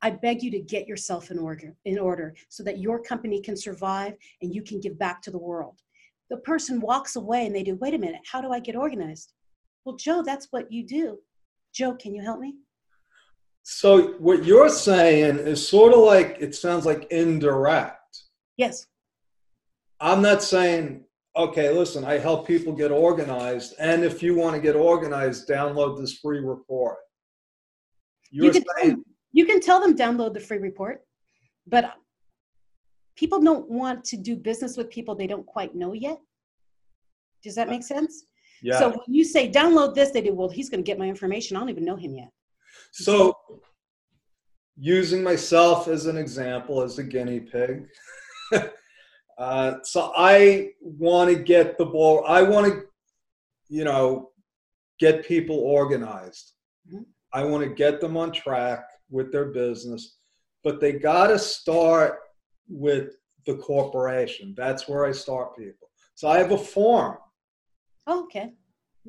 I 0.00 0.10
beg 0.10 0.42
you 0.42 0.50
to 0.52 0.60
get 0.60 0.86
yourself 0.86 1.30
in 1.30 1.38
order 1.38 1.74
in 1.84 1.98
order 1.98 2.34
so 2.48 2.62
that 2.62 2.78
your 2.78 3.02
company 3.02 3.40
can 3.42 3.56
survive 3.56 4.14
and 4.40 4.54
you 4.54 4.62
can 4.62 4.80
give 4.80 4.98
back 4.98 5.20
to 5.22 5.30
the 5.30 5.38
world. 5.38 5.82
The 6.30 6.38
person 6.38 6.80
walks 6.80 7.16
away 7.16 7.46
and 7.46 7.54
they 7.54 7.62
do, 7.62 7.76
wait 7.76 7.94
a 7.94 7.98
minute, 7.98 8.20
how 8.30 8.40
do 8.40 8.52
I 8.52 8.60
get 8.60 8.76
organized? 8.76 9.32
Well, 9.84 9.96
Joe, 9.96 10.22
that's 10.24 10.48
what 10.50 10.70
you 10.70 10.86
do. 10.86 11.18
Joe, 11.74 11.94
can 11.94 12.14
you 12.14 12.22
help 12.22 12.40
me? 12.40 12.54
so 13.70 14.14
what 14.18 14.46
you're 14.46 14.70
saying 14.70 15.36
is 15.36 15.68
sort 15.68 15.92
of 15.92 15.98
like 15.98 16.38
it 16.40 16.54
sounds 16.54 16.86
like 16.86 17.06
indirect. 17.10 18.22
Yes. 18.56 18.86
I'm 20.00 20.22
not 20.22 20.42
saying, 20.42 21.04
okay, 21.36 21.70
listen, 21.70 22.02
I 22.02 22.16
help 22.16 22.46
people 22.46 22.72
get 22.72 22.90
organized, 22.90 23.74
and 23.78 24.04
if 24.04 24.22
you 24.22 24.34
want 24.34 24.56
to 24.56 24.62
get 24.62 24.74
organized, 24.74 25.46
download 25.46 26.00
this 26.00 26.14
free 26.14 26.40
report. 26.40 26.96
You 28.30 28.44
You're 28.44 28.52
can, 28.54 28.64
saying, 28.78 28.90
them, 28.90 29.04
you 29.32 29.44
can 29.44 29.60
tell 29.60 29.80
them 29.80 29.94
download 29.94 30.32
the 30.32 30.40
free 30.40 30.58
report, 30.58 31.02
but 31.66 31.92
people 33.18 33.40
don't 33.40 33.68
want 33.68 34.04
to 34.04 34.16
do 34.16 34.36
business 34.36 34.76
with 34.76 34.88
people 34.90 35.14
they 35.14 35.26
don't 35.26 35.44
quite 35.44 35.74
know 35.74 35.92
yet. 35.92 36.18
Does 37.42 37.56
that 37.56 37.68
make 37.68 37.82
sense? 37.82 38.24
yeah. 38.62 38.78
So 38.78 38.90
when 38.90 39.14
you 39.14 39.24
say 39.24 39.50
download 39.50 39.94
this, 39.94 40.12
they 40.12 40.20
do, 40.20 40.34
well, 40.34 40.48
he's 40.48 40.70
going 40.70 40.82
to 40.84 40.86
get 40.86 40.98
my 40.98 41.08
information. 41.08 41.56
I 41.56 41.60
don't 41.60 41.68
even 41.68 41.84
know 41.84 41.96
him 41.96 42.14
yet. 42.14 42.30
So, 42.92 43.34
using 44.76 45.22
myself 45.22 45.88
as 45.88 46.06
an 46.06 46.16
example, 46.16 46.82
as 46.82 46.98
a 46.98 47.02
guinea 47.02 47.40
pig. 47.40 47.86
uh, 49.38 49.74
so 49.82 50.12
I 50.16 50.70
want 50.80 51.30
to 51.30 51.42
get 51.42 51.76
the 51.76 51.86
ball. 51.86 52.24
I 52.26 52.42
want 52.42 52.66
to, 52.66 52.82
you 53.68 53.82
know, 53.82 54.30
get 55.00 55.26
people 55.26 55.56
organized. 55.56 56.52
Mhm. 56.92 57.04
I 57.32 57.44
want 57.44 57.64
to 57.64 57.70
get 57.74 58.00
them 58.00 58.16
on 58.16 58.30
track 58.32 58.84
with 59.10 59.32
their 59.32 59.46
business, 59.46 60.18
but 60.62 60.80
they 60.80 60.92
got 60.92 61.28
to 61.28 61.38
start 61.38 62.20
with 62.68 63.14
the 63.46 63.56
corporation. 63.56 64.54
That's 64.56 64.88
where 64.88 65.06
I 65.06 65.12
start 65.12 65.56
people. 65.56 65.88
So 66.14 66.28
I 66.28 66.38
have 66.38 66.52
a 66.52 66.58
form 66.58 67.18
Oh, 68.06 68.24
okay. 68.24 68.52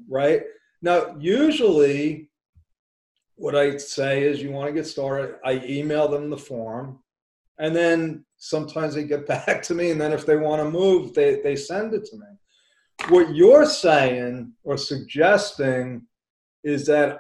right? 0.07 0.43
Now, 0.81 1.15
usually, 1.19 2.29
what 3.35 3.55
I 3.55 3.77
say 3.77 4.23
is 4.23 4.41
you 4.41 4.51
want 4.51 4.67
to 4.67 4.73
get 4.73 4.85
started. 4.87 5.35
I 5.43 5.53
email 5.65 6.07
them 6.07 6.29
the 6.29 6.37
form, 6.37 6.99
and 7.57 7.75
then 7.75 8.25
sometimes 8.37 8.95
they 8.95 9.03
get 9.03 9.25
back 9.35 9.61
to 9.63 9.73
me, 9.73 9.91
and 9.91 9.99
then 9.99 10.13
if 10.13 10.25
they 10.25 10.37
want 10.37 10.61
to 10.61 10.69
move, 10.69 11.13
they, 11.13 11.41
they 11.41 11.55
send 11.55 11.93
it 11.93 12.05
to 12.05 12.17
me. 12.17 12.25
What 13.09 13.33
you're 13.33 13.65
saying 13.65 14.53
or 14.63 14.77
suggesting 14.77 16.05
is 16.63 16.85
that 16.87 17.19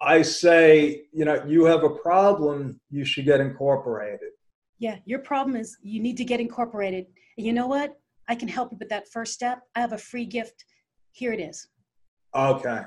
I 0.00 0.22
say, 0.22 1.02
you 1.12 1.24
know, 1.24 1.42
you 1.46 1.64
have 1.64 1.84
a 1.84 1.90
problem, 1.90 2.80
you 2.90 3.04
should 3.04 3.24
get 3.24 3.40
incorporated. 3.40 4.30
Yeah, 4.78 4.96
your 5.04 5.18
problem 5.20 5.56
is 5.56 5.76
you 5.82 6.00
need 6.00 6.16
to 6.18 6.24
get 6.24 6.40
incorporated. 6.40 7.06
And 7.36 7.46
you 7.46 7.52
know 7.52 7.66
what? 7.66 7.98
I 8.28 8.34
can 8.34 8.48
help 8.48 8.72
you 8.72 8.78
with 8.78 8.88
that 8.90 9.08
first 9.08 9.32
step. 9.32 9.60
I 9.74 9.80
have 9.80 9.92
a 9.92 9.98
free 9.98 10.26
gift. 10.26 10.64
Here 11.12 11.32
it 11.32 11.40
is. 11.40 11.68
Okay. 12.34 12.82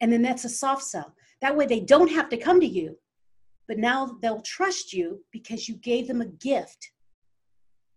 And 0.00 0.12
then 0.12 0.22
that's 0.22 0.44
a 0.44 0.48
soft 0.48 0.82
sell. 0.82 1.14
That 1.40 1.56
way 1.56 1.66
they 1.66 1.80
don't 1.80 2.10
have 2.10 2.28
to 2.30 2.36
come 2.36 2.60
to 2.60 2.66
you, 2.66 2.98
but 3.68 3.78
now 3.78 4.18
they'll 4.20 4.42
trust 4.42 4.92
you 4.92 5.24
because 5.32 5.68
you 5.68 5.76
gave 5.76 6.08
them 6.08 6.20
a 6.20 6.26
gift. 6.26 6.92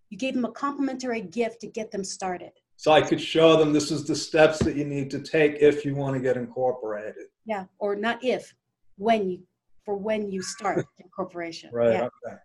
You 0.09 0.17
gave 0.17 0.33
them 0.33 0.45
a 0.45 0.51
complimentary 0.51 1.21
gift 1.21 1.61
to 1.61 1.67
get 1.67 1.91
them 1.91 2.03
started. 2.03 2.51
So 2.77 2.91
I 2.91 3.01
could 3.01 3.19
show 3.19 3.57
them 3.57 3.73
this 3.73 3.91
is 3.91 4.05
the 4.05 4.15
steps 4.15 4.59
that 4.59 4.75
you 4.77 4.85
need 4.85 5.11
to 5.11 5.19
take 5.19 5.57
if 5.59 5.83
you 5.83 5.95
want 5.95 6.15
to 6.15 6.21
get 6.21 6.37
incorporated. 6.37 7.25
Yeah, 7.45 7.65
or 7.79 7.95
not 7.95 8.23
if, 8.23 8.53
when 8.97 9.29
you, 9.29 9.39
for 9.83 9.97
when 9.97 10.31
you 10.31 10.41
start 10.41 10.85
the 10.97 11.03
corporation. 11.13 11.71
Right. 11.73 11.93
Yeah. 11.93 12.07
Okay. 12.25 12.37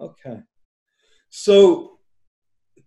Okay. 0.00 0.38
So 1.30 1.98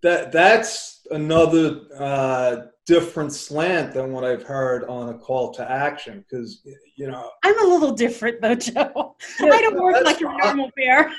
that 0.02 0.32
that's 0.32 1.06
another 1.12 1.82
uh, 1.97 2.56
different 2.86 3.34
slant 3.34 3.93
than 3.93 4.12
what 4.12 4.24
I've 4.24 4.43
heard 4.43 4.84
on 4.86 5.10
a 5.10 5.17
call 5.17 5.54
to 5.54 5.69
action 5.69 6.26
because 6.28 6.62
you 6.97 7.08
know 7.08 7.30
I'm 7.43 7.60
a 7.60 7.67
little 7.67 7.91
different 7.91 8.41
though, 8.41 8.56
Joe. 8.67 9.15
Yeah, 9.39 9.54
I 9.54 9.62
don't 9.62 9.82
work 9.82 10.04
like 10.04 10.21
a 10.21 10.24
normal 10.24 10.71
bear. 10.76 11.12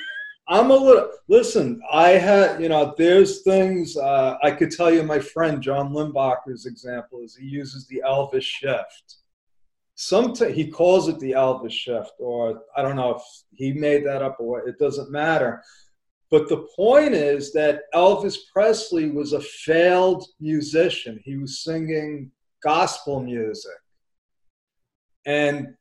I'm 0.49 0.71
a 0.71 0.75
little 0.75 1.09
listen. 1.29 1.81
I 1.91 2.09
had 2.09 2.61
you 2.61 2.69
know 2.69 2.93
there's 2.97 3.43
things 3.43 3.95
uh, 3.95 4.35
I 4.43 4.51
could 4.51 4.71
tell 4.71 4.93
you. 4.93 5.03
My 5.03 5.19
friend 5.19 5.61
John 5.61 5.93
Limbacher's 5.93 6.65
example 6.65 7.21
is 7.23 7.35
he 7.35 7.47
uses 7.47 7.87
the 7.87 8.03
Elvis 8.05 8.43
shift. 8.43 9.17
Some 9.95 10.35
he 10.35 10.69
calls 10.69 11.07
it 11.07 11.19
the 11.19 11.31
Elvis 11.31 11.71
shift, 11.71 12.13
or 12.19 12.63
I 12.75 12.81
don't 12.81 12.95
know 12.95 13.15
if 13.15 13.21
he 13.51 13.71
made 13.73 14.05
that 14.05 14.21
up 14.21 14.37
or 14.39 14.49
what. 14.49 14.67
It 14.67 14.79
doesn't 14.79 15.11
matter. 15.11 15.63
But 16.33 16.49
the 16.49 16.65
point 16.75 17.13
is 17.13 17.53
that 17.53 17.81
Elvis 17.93 18.37
Presley 18.51 19.11
was 19.11 19.33
a 19.33 19.39
failed 19.39 20.25
musician. 20.39 21.21
He 21.23 21.37
was 21.37 21.59
singing 21.63 22.31
gospel 22.63 23.19
music, 23.21 23.79
and 25.27 25.75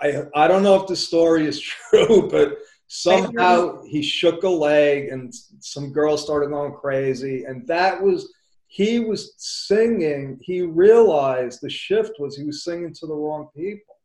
I 0.00 0.22
I 0.34 0.48
don't 0.48 0.62
know 0.62 0.80
if 0.80 0.86
the 0.86 0.96
story 0.96 1.46
is 1.46 1.60
true, 1.90 2.30
but 2.30 2.56
somehow 2.86 3.82
he 3.82 4.00
shook 4.00 4.42
a 4.44 4.48
leg 4.48 5.08
and 5.08 5.34
some 5.60 5.92
girls 5.92 6.22
started 6.22 6.48
going 6.48 6.72
crazy. 6.72 7.44
And 7.44 7.68
that 7.68 8.02
was 8.02 8.32
he 8.68 9.00
was 9.00 9.34
singing. 9.36 10.38
He 10.40 10.62
realized 10.62 11.60
the 11.60 11.68
shift 11.68 12.12
was 12.18 12.38
he 12.38 12.44
was 12.44 12.64
singing 12.64 12.94
to 12.94 13.06
the 13.06 13.14
wrong 13.14 13.48
people. 13.54 13.96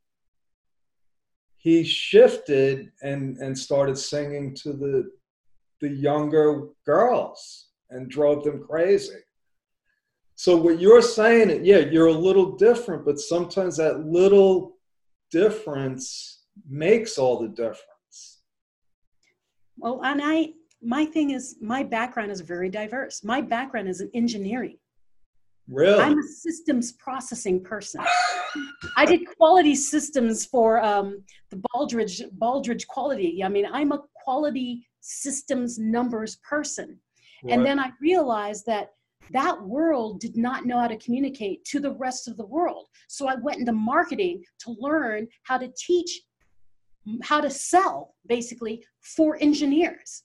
He 1.55 1.85
shifted 1.85 2.91
and 3.01 3.37
and 3.37 3.57
started 3.57 3.97
singing 3.97 4.53
to 4.55 4.73
the 4.73 5.09
the 5.81 5.89
younger 5.89 6.67
girls 6.85 7.69
and 7.89 8.09
drove 8.09 8.43
them 8.43 8.63
crazy 8.63 9.19
so 10.35 10.55
what 10.55 10.79
you're 10.79 11.01
saying 11.01 11.63
yeah 11.65 11.77
you're 11.77 12.07
a 12.07 12.13
little 12.13 12.55
different 12.57 13.05
but 13.05 13.19
sometimes 13.19 13.77
that 13.77 14.05
little 14.05 14.77
difference 15.31 16.43
makes 16.67 17.17
all 17.17 17.39
the 17.39 17.49
difference 17.49 17.89
Well, 19.79 20.01
and 20.03 20.21
I, 20.21 20.49
my 20.81 21.05
thing 21.05 21.31
is, 21.31 21.55
my 21.61 21.83
background 21.83 22.31
is 22.31 22.41
very 22.41 22.69
diverse. 22.69 23.23
My 23.23 23.41
background 23.41 23.87
is 23.87 24.01
in 24.01 24.09
engineering. 24.13 24.77
really 25.69 26.01
I'm 26.03 26.19
a 26.19 26.23
systems 26.23 26.91
processing 26.93 27.63
person. 27.63 28.01
I 28.97 29.05
did 29.05 29.21
quality 29.37 29.75
systems 29.75 30.45
for 30.45 30.83
um, 30.83 31.23
the 31.49 31.61
Baldrige 31.73 32.23
Baldrige 32.37 32.87
quality. 32.87 33.41
I 33.43 33.47
mean, 33.47 33.67
I'm 33.71 33.91
a 33.93 34.01
quality 34.23 34.85
systems 35.09 35.79
numbers 35.79 36.37
person. 36.47 36.99
And 37.47 37.65
then 37.65 37.79
I 37.79 37.91
realized 38.01 38.65
that 38.65 38.89
that 39.31 39.61
world 39.61 40.19
did 40.19 40.35
not 40.35 40.65
know 40.65 40.79
how 40.79 40.87
to 40.87 40.97
communicate 40.97 41.63
to 41.65 41.79
the 41.79 41.93
rest 41.95 42.27
of 42.27 42.37
the 42.37 42.45
world. 42.45 42.87
So 43.07 43.27
I 43.27 43.35
went 43.35 43.59
into 43.59 43.71
marketing 43.71 44.43
to 44.65 44.75
learn 44.79 45.27
how 45.43 45.57
to 45.57 45.71
teach 45.77 46.21
mm, 47.07 47.17
how 47.23 47.41
to 47.41 47.49
sell 47.49 48.15
basically 48.27 48.83
for 49.01 49.37
engineers. 49.41 50.23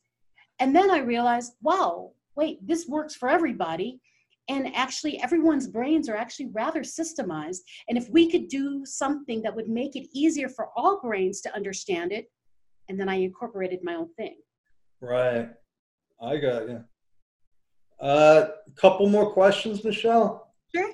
And 0.58 0.74
then 0.74 0.90
I 0.90 0.98
realized, 0.98 1.52
wow, 1.62 2.12
wait, 2.36 2.66
this 2.66 2.86
works 2.88 3.14
for 3.14 3.28
everybody. 3.28 4.00
And 4.48 4.74
actually, 4.74 5.20
everyone's 5.22 5.66
brains 5.66 6.08
are 6.08 6.16
actually 6.16 6.50
rather 6.52 6.80
systemized. 6.80 7.60
And 7.88 7.96
if 7.96 8.08
we 8.10 8.30
could 8.30 8.48
do 8.48 8.84
something 8.84 9.40
that 9.42 9.54
would 9.54 9.68
make 9.68 9.96
it 9.96 10.08
easier 10.12 10.48
for 10.48 10.68
all 10.76 11.00
brains 11.00 11.40
to 11.42 11.54
understand 11.54 12.12
it, 12.12 12.30
and 12.88 13.00
then 13.00 13.08
I 13.08 13.16
incorporated 13.16 13.80
my 13.82 13.94
own 13.94 14.12
thing. 14.14 14.36
Right. 15.04 15.50
I 16.22 16.36
got 16.38 16.68
you. 16.68 16.82
A 18.00 18.04
uh, 18.04 18.48
couple 18.74 19.06
more 19.08 19.32
questions, 19.32 19.84
Michelle. 19.84 20.54
Sure. 20.74 20.90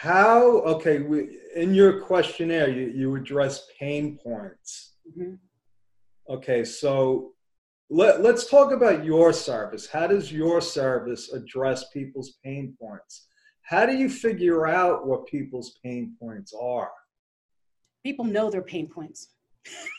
How, 0.00 0.42
okay, 0.62 0.98
we, 0.98 1.38
in 1.54 1.72
your 1.72 2.00
questionnaire, 2.00 2.68
you, 2.68 2.88
you 2.88 3.14
address 3.14 3.68
pain 3.78 4.18
points. 4.18 4.96
Mhm. 5.16 5.38
Okay, 6.28 6.64
so 6.64 7.32
let, 7.88 8.22
let's 8.22 8.50
talk 8.50 8.72
about 8.72 9.04
your 9.04 9.32
service. 9.32 9.86
How 9.86 10.08
does 10.08 10.32
your 10.32 10.60
service 10.60 11.32
address 11.32 11.88
people's 11.90 12.38
pain 12.44 12.76
points? 12.80 13.28
How 13.62 13.86
do 13.86 13.96
you 13.96 14.08
figure 14.08 14.66
out 14.66 15.06
what 15.06 15.26
people's 15.26 15.78
pain 15.84 16.16
points 16.20 16.52
are? 16.60 16.90
People 18.04 18.24
know 18.24 18.50
their 18.50 18.62
pain 18.62 18.88
points. 18.88 19.28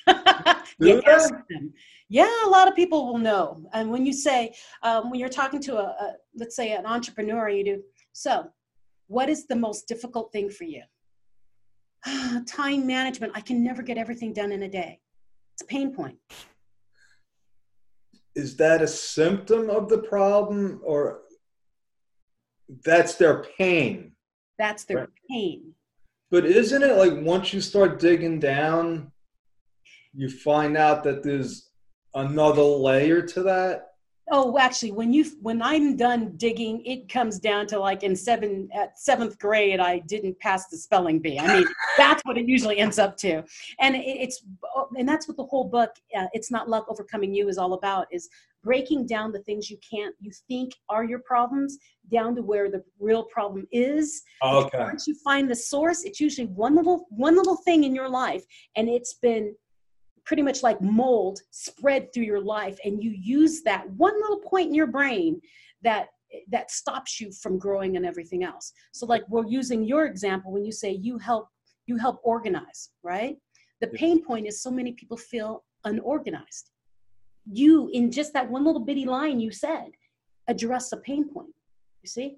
you 0.80 1.02
ask 1.04 1.34
them. 1.50 1.74
Yeah, 2.10 2.30
a 2.46 2.50
lot 2.50 2.68
of 2.68 2.76
people 2.76 3.08
will 3.08 3.18
know. 3.18 3.66
And 3.74 3.90
when 3.90 4.06
you 4.06 4.14
say, 4.14 4.54
um, 4.84 5.10
when 5.10 5.20
you're 5.20 5.30
talking 5.30 5.62
to 5.62 5.78
a, 5.78 5.84
a, 5.84 6.14
let's 6.36 6.56
say, 6.56 6.72
an 6.74 6.86
entrepreneur, 6.86 7.50
you 7.50 7.64
do, 7.64 7.84
so 8.14 8.48
what 9.08 9.30
is 9.30 9.48
the 9.48 9.56
most 9.56 9.88
difficult 9.88 10.32
thing 10.32 10.50
for 10.50 10.64
you? 10.64 10.84
Time 12.48 12.88
management. 12.88 13.34
I 13.36 13.42
can 13.42 13.64
never 13.64 13.82
get 13.82 13.98
everything 13.98 14.34
done 14.34 14.52
in 14.52 14.64
a 14.64 14.70
day. 14.70 15.00
It's 15.54 15.64
a 15.64 15.66
pain 15.66 15.94
point 15.94 16.18
is 18.38 18.56
that 18.56 18.84
a 18.84 18.88
symptom 18.88 19.68
of 19.68 19.90
the 19.90 19.98
problem 19.98 20.80
or 20.84 21.22
that's 22.86 23.16
their 23.16 23.44
pain 23.58 24.12
that's 24.60 24.84
their 24.84 25.00
right? 25.00 25.10
pain 25.30 25.74
but 26.30 26.46
isn't 26.46 26.84
it 26.84 26.96
like 26.98 27.26
once 27.26 27.52
you 27.52 27.60
start 27.60 28.00
digging 28.00 28.40
down 28.40 29.12
you 30.18 30.30
find 30.30 30.76
out 30.76 31.04
that 31.04 31.24
there's 31.24 31.70
another 32.16 32.64
layer 32.64 33.22
to 33.22 33.44
that? 33.44 33.84
Oh 34.30 34.58
actually 34.60 34.92
when 34.92 35.14
you 35.14 35.24
when 35.42 35.62
i'm 35.62 35.96
done 35.96 36.34
digging 36.36 36.84
it 36.86 37.08
comes 37.08 37.40
down 37.40 37.66
to 37.68 37.80
like 37.80 38.04
in 38.04 38.14
seven 38.14 38.68
at 38.74 39.00
seventh 39.00 39.40
grade 39.40 39.80
i 39.80 40.00
didn't 40.00 40.38
pass 40.40 40.68
the 40.68 40.76
spelling 40.76 41.20
bee. 41.20 41.40
I 41.40 41.60
mean 41.60 41.68
that's 41.98 42.22
what 42.26 42.38
it 42.38 42.46
usually 42.46 42.78
ends 42.78 43.00
up 43.00 43.16
to. 43.18 43.42
And 43.80 43.96
it, 43.96 44.02
it's 44.06 44.44
and 44.98 45.08
that's 45.08 45.30
what 45.30 45.38
the 45.38 45.46
whole 45.46 45.64
book 45.64 45.92
uh, 46.18 46.28
it's 46.34 46.52
not 46.52 46.68
luck 46.68 46.88
overcoming 46.90 47.34
you 47.34 47.48
is 47.48 47.58
all 47.58 47.72
about 47.72 48.08
is 48.12 48.28
breaking 48.66 49.08
down 49.08 49.32
the 49.32 49.40
things 49.44 49.70
you 49.70 49.78
can't 49.90 50.14
you 50.20 50.32
think 50.50 50.74
are 50.90 51.06
your 51.06 51.20
problems 51.20 51.78
down 52.12 52.36
to 52.36 52.42
where 52.42 52.70
the 52.70 52.84
real 53.00 53.24
problem 53.24 53.66
is. 53.72 54.24
Okay. 54.44 54.80
Once 54.80 55.08
you 55.08 55.16
find 55.24 55.50
the 55.50 55.56
source 55.56 56.04
it's 56.04 56.20
usually 56.20 56.48
one 56.48 56.76
little 56.76 57.06
one 57.12 57.38
little 57.38 57.56
thing 57.64 57.86
in 57.86 57.96
your 57.96 58.10
life 58.10 58.44
and 58.76 58.90
it's 58.90 59.14
been 59.22 59.56
pretty 60.28 60.44
much 60.44 60.62
like 60.62 60.80
mold 60.82 61.40
spread 61.52 62.14
through 62.14 62.26
your 62.26 62.42
life 62.42 62.78
and 62.84 63.02
you 63.02 63.12
use 63.12 63.64
that 63.64 63.90
one 63.92 64.14
little 64.22 64.42
point 64.42 64.68
in 64.68 64.76
your 64.76 64.88
brain 64.88 65.42
that 65.82 66.10
that 66.52 66.70
stops 66.70 67.22
you 67.22 67.32
from 67.32 67.58
growing 67.58 67.96
and 67.96 68.06
everything 68.06 68.44
else. 68.44 68.74
So 68.92 69.06
like 69.06 69.24
we're 69.30 69.48
using 69.48 69.86
your 69.86 70.06
example 70.06 70.52
when 70.52 70.66
you 70.66 70.74
say 70.74 70.92
you 70.92 71.18
help 71.18 71.48
you 71.86 71.98
help 71.98 72.20
organize 72.24 72.90
right? 73.02 73.38
The 73.80 73.88
pain 73.88 74.24
point 74.24 74.46
is 74.48 74.62
so 74.62 74.70
many 74.70 74.92
people 74.92 75.16
feel 75.16 75.64
unorganized. 75.86 76.72
You 77.50 77.90
in 77.94 78.12
just 78.12 78.34
that 78.34 78.50
one 78.50 78.66
little 78.66 78.82
bitty 78.82 79.06
line 79.06 79.40
you 79.40 79.52
said 79.52 79.92
address 80.50 80.92
a 80.92 80.98
pain 80.98 81.30
point 81.34 81.54
you 82.04 82.10
see? 82.10 82.38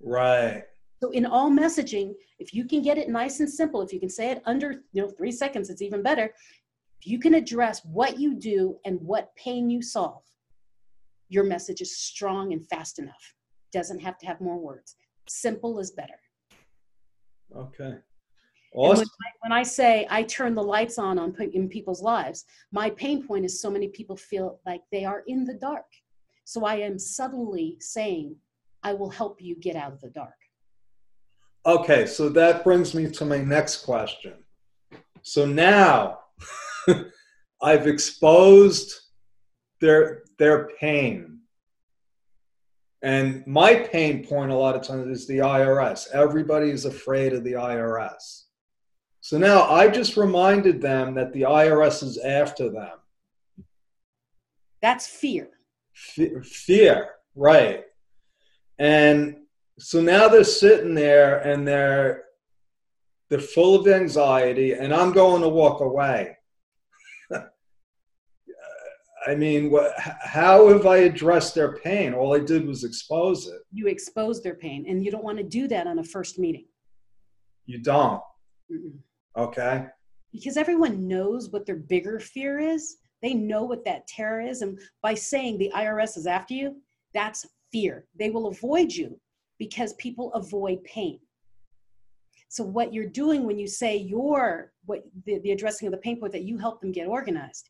Right. 0.00 0.64
So 1.00 1.10
in 1.10 1.26
all 1.26 1.50
messaging, 1.50 2.14
if 2.38 2.52
you 2.52 2.64
can 2.64 2.82
get 2.82 2.98
it 2.98 3.08
nice 3.08 3.40
and 3.40 3.48
simple, 3.48 3.82
if 3.82 3.92
you 3.92 4.00
can 4.00 4.08
say 4.08 4.30
it 4.30 4.42
under 4.46 4.82
you 4.92 5.02
know 5.02 5.08
three 5.08 5.32
seconds, 5.32 5.70
it's 5.70 5.82
even 5.82 6.02
better. 6.02 6.34
If 7.00 7.06
you 7.06 7.18
can 7.18 7.34
address 7.34 7.84
what 7.84 8.18
you 8.18 8.34
do 8.34 8.76
and 8.84 9.00
what 9.00 9.34
pain 9.36 9.70
you 9.70 9.82
solve, 9.82 10.24
your 11.28 11.44
message 11.44 11.80
is 11.80 11.96
strong 11.96 12.52
and 12.52 12.66
fast 12.66 12.98
enough. 12.98 13.34
Doesn't 13.72 14.00
have 14.00 14.18
to 14.18 14.26
have 14.26 14.40
more 14.40 14.58
words. 14.58 14.96
Simple 15.28 15.78
is 15.78 15.90
better. 15.90 16.18
Okay. 17.54 17.94
Awesome. 18.74 18.98
When 18.98 19.06
I, 19.06 19.30
when, 19.42 19.52
I, 19.52 19.62
say 19.62 20.06
I 20.10 20.22
turn 20.24 20.54
the 20.54 20.62
lights 20.62 20.98
on 20.98 21.18
on 21.18 21.34
in 21.52 21.68
people's 21.68 22.02
lives, 22.02 22.44
my 22.72 22.90
pain 22.90 23.26
point 23.26 23.44
is 23.44 23.60
so 23.60 23.70
many 23.70 23.88
people 23.88 24.16
feel 24.16 24.60
like 24.66 24.82
they 24.92 25.04
are 25.04 25.22
in 25.26 25.44
the 25.44 25.54
dark. 25.54 25.86
So 26.44 26.64
I 26.64 26.76
am 26.76 26.98
subtly 26.98 27.76
saying, 27.80 28.36
I 28.82 28.94
will 28.94 29.10
help 29.10 29.40
you 29.40 29.56
get 29.56 29.76
out 29.76 29.92
of 29.92 30.00
the 30.00 30.10
dark. 30.10 30.34
Okay, 31.66 32.06
so 32.06 32.28
that 32.30 32.64
brings 32.64 32.94
me 32.94 33.10
to 33.10 33.24
my 33.24 33.38
next 33.38 33.84
question. 33.84 34.34
So 35.22 35.44
now 35.44 36.20
I've 37.62 37.86
exposed 37.86 38.94
their 39.80 40.22
their 40.38 40.68
pain. 40.80 41.40
And 43.02 43.46
my 43.46 43.74
pain 43.74 44.26
point 44.26 44.50
a 44.50 44.56
lot 44.56 44.74
of 44.74 44.82
times 44.82 45.06
is 45.06 45.26
the 45.26 45.38
IRS. 45.38 46.08
Everybody 46.12 46.70
is 46.70 46.84
afraid 46.84 47.32
of 47.32 47.44
the 47.44 47.52
IRS. 47.52 48.44
So 49.20 49.38
now 49.38 49.68
I 49.70 49.88
just 49.88 50.16
reminded 50.16 50.80
them 50.80 51.14
that 51.14 51.32
the 51.32 51.42
IRS 51.42 52.02
is 52.02 52.18
after 52.18 52.70
them. 52.70 52.98
That's 54.82 55.06
fear. 55.06 55.50
Fear, 55.92 57.10
right. 57.34 57.84
And 58.78 59.36
so 59.78 60.00
now 60.00 60.28
they're 60.28 60.44
sitting 60.44 60.94
there 60.94 61.38
and 61.38 61.66
they're 61.66 62.24
they're 63.28 63.38
full 63.38 63.76
of 63.76 63.86
anxiety 63.86 64.72
and 64.72 64.92
i'm 64.92 65.12
going 65.12 65.42
to 65.42 65.48
walk 65.48 65.80
away 65.80 66.37
i 69.28 69.34
mean 69.34 69.70
what, 69.70 69.92
how 69.98 70.68
have 70.68 70.86
i 70.86 70.98
addressed 70.98 71.54
their 71.54 71.76
pain? 71.78 72.14
All 72.14 72.34
i 72.34 72.38
did 72.38 72.66
was 72.66 72.84
expose 72.84 73.46
it. 73.46 73.60
You 73.72 73.86
expose 73.86 74.42
their 74.42 74.54
pain 74.54 74.86
and 74.88 75.04
you 75.04 75.10
don't 75.10 75.24
want 75.24 75.38
to 75.38 75.44
do 75.44 75.68
that 75.68 75.86
on 75.86 75.98
a 75.98 76.04
first 76.04 76.38
meeting. 76.38 76.66
You 77.66 77.78
don't? 77.78 78.22
Mm-mm. 78.72 78.98
okay. 79.36 79.86
Because 80.32 80.56
everyone 80.56 81.06
knows 81.06 81.50
what 81.50 81.66
their 81.66 81.76
bigger 81.76 82.18
fear 82.20 82.58
is. 82.58 82.96
They 83.22 83.34
know 83.34 83.64
what 83.64 83.84
that 83.84 84.06
terror 84.06 84.40
is 84.40 84.62
and 84.62 84.78
by 85.02 85.14
saying 85.14 85.58
the 85.58 85.72
irs 85.74 86.16
is 86.16 86.26
after 86.26 86.54
you 86.54 86.76
that's 87.14 87.46
fear. 87.72 88.06
They 88.18 88.30
will 88.30 88.46
avoid 88.48 88.92
you 88.92 89.18
because 89.58 89.92
people 89.94 90.32
avoid 90.34 90.82
pain. 90.84 91.18
So 92.48 92.64
what 92.64 92.94
you're 92.94 93.06
doing 93.06 93.44
when 93.44 93.58
you 93.58 93.66
say 93.66 93.96
you're 93.96 94.72
what 94.86 95.04
the, 95.26 95.38
the 95.40 95.50
addressing 95.50 95.86
of 95.86 95.92
the 95.92 95.98
pain 95.98 96.18
point 96.18 96.32
that 96.32 96.44
you 96.44 96.56
help 96.56 96.80
them 96.80 96.92
get 96.92 97.06
organized, 97.06 97.68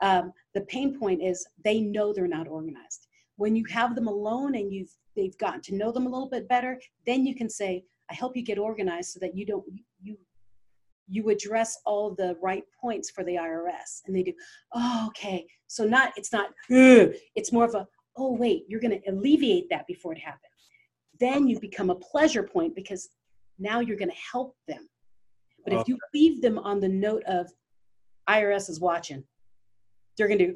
um, 0.00 0.32
the 0.54 0.62
pain 0.62 0.98
point 0.98 1.22
is 1.22 1.46
they 1.64 1.80
know 1.80 2.12
they're 2.12 2.26
not 2.26 2.48
organized. 2.48 3.08
When 3.36 3.54
you 3.54 3.64
have 3.70 3.94
them 3.94 4.08
alone 4.08 4.54
and 4.54 4.72
you've 4.72 4.92
they've 5.16 5.36
gotten 5.38 5.60
to 5.62 5.74
know 5.74 5.90
them 5.90 6.06
a 6.06 6.08
little 6.08 6.28
bit 6.28 6.48
better, 6.48 6.80
then 7.06 7.26
you 7.26 7.34
can 7.34 7.48
say, 7.48 7.84
I 8.10 8.14
help 8.14 8.36
you 8.36 8.42
get 8.42 8.58
organized 8.58 9.12
so 9.12 9.20
that 9.20 9.36
you 9.36 9.46
don't 9.46 9.64
you 10.02 10.16
you 11.10 11.30
address 11.30 11.78
all 11.86 12.14
the 12.14 12.36
right 12.42 12.64
points 12.78 13.10
for 13.10 13.24
the 13.24 13.36
IRS. 13.36 14.02
And 14.06 14.14
they 14.14 14.22
do, 14.22 14.32
oh, 14.74 15.06
okay. 15.08 15.46
So 15.66 15.84
not 15.84 16.12
it's 16.16 16.32
not, 16.32 16.50
it's 17.34 17.52
more 17.52 17.64
of 17.64 17.74
a, 17.74 17.86
oh 18.16 18.34
wait, 18.34 18.64
you're 18.68 18.80
gonna 18.80 19.00
alleviate 19.08 19.70
that 19.70 19.86
before 19.86 20.12
it 20.12 20.18
happens 20.18 20.42
then 21.20 21.48
you 21.48 21.58
become 21.60 21.90
a 21.90 21.94
pleasure 21.94 22.42
point 22.42 22.74
because 22.74 23.08
now 23.58 23.80
you're 23.80 23.96
going 23.96 24.10
to 24.10 24.16
help 24.32 24.56
them. 24.66 24.88
But 25.64 25.74
if 25.74 25.88
you 25.88 25.98
leave 26.14 26.40
them 26.40 26.58
on 26.58 26.80
the 26.80 26.88
note 26.88 27.22
of 27.24 27.50
IRS 28.28 28.70
is 28.70 28.80
watching, 28.80 29.22
they're 30.18 30.28
going 30.28 30.38
to, 30.38 30.54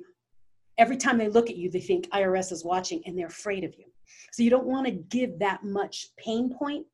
every 0.77 0.97
time 0.97 1.17
they 1.17 1.29
look 1.29 1.49
at 1.49 1.57
you, 1.57 1.71
they 1.71 1.81
think 1.81 2.11
IRS 2.11 2.53
is 2.53 2.65
watching 2.65 3.03
and 3.07 3.17
they're 3.17 3.29
afraid 3.29 3.65
of 3.65 3.75
you. 3.79 3.85
So 4.33 4.43
you 4.43 4.51
don't 4.51 4.67
want 4.67 4.87
to 4.87 4.93
give 4.93 5.39
that 5.39 5.65
much 5.65 6.09
pain 6.19 6.53
point. 6.53 6.85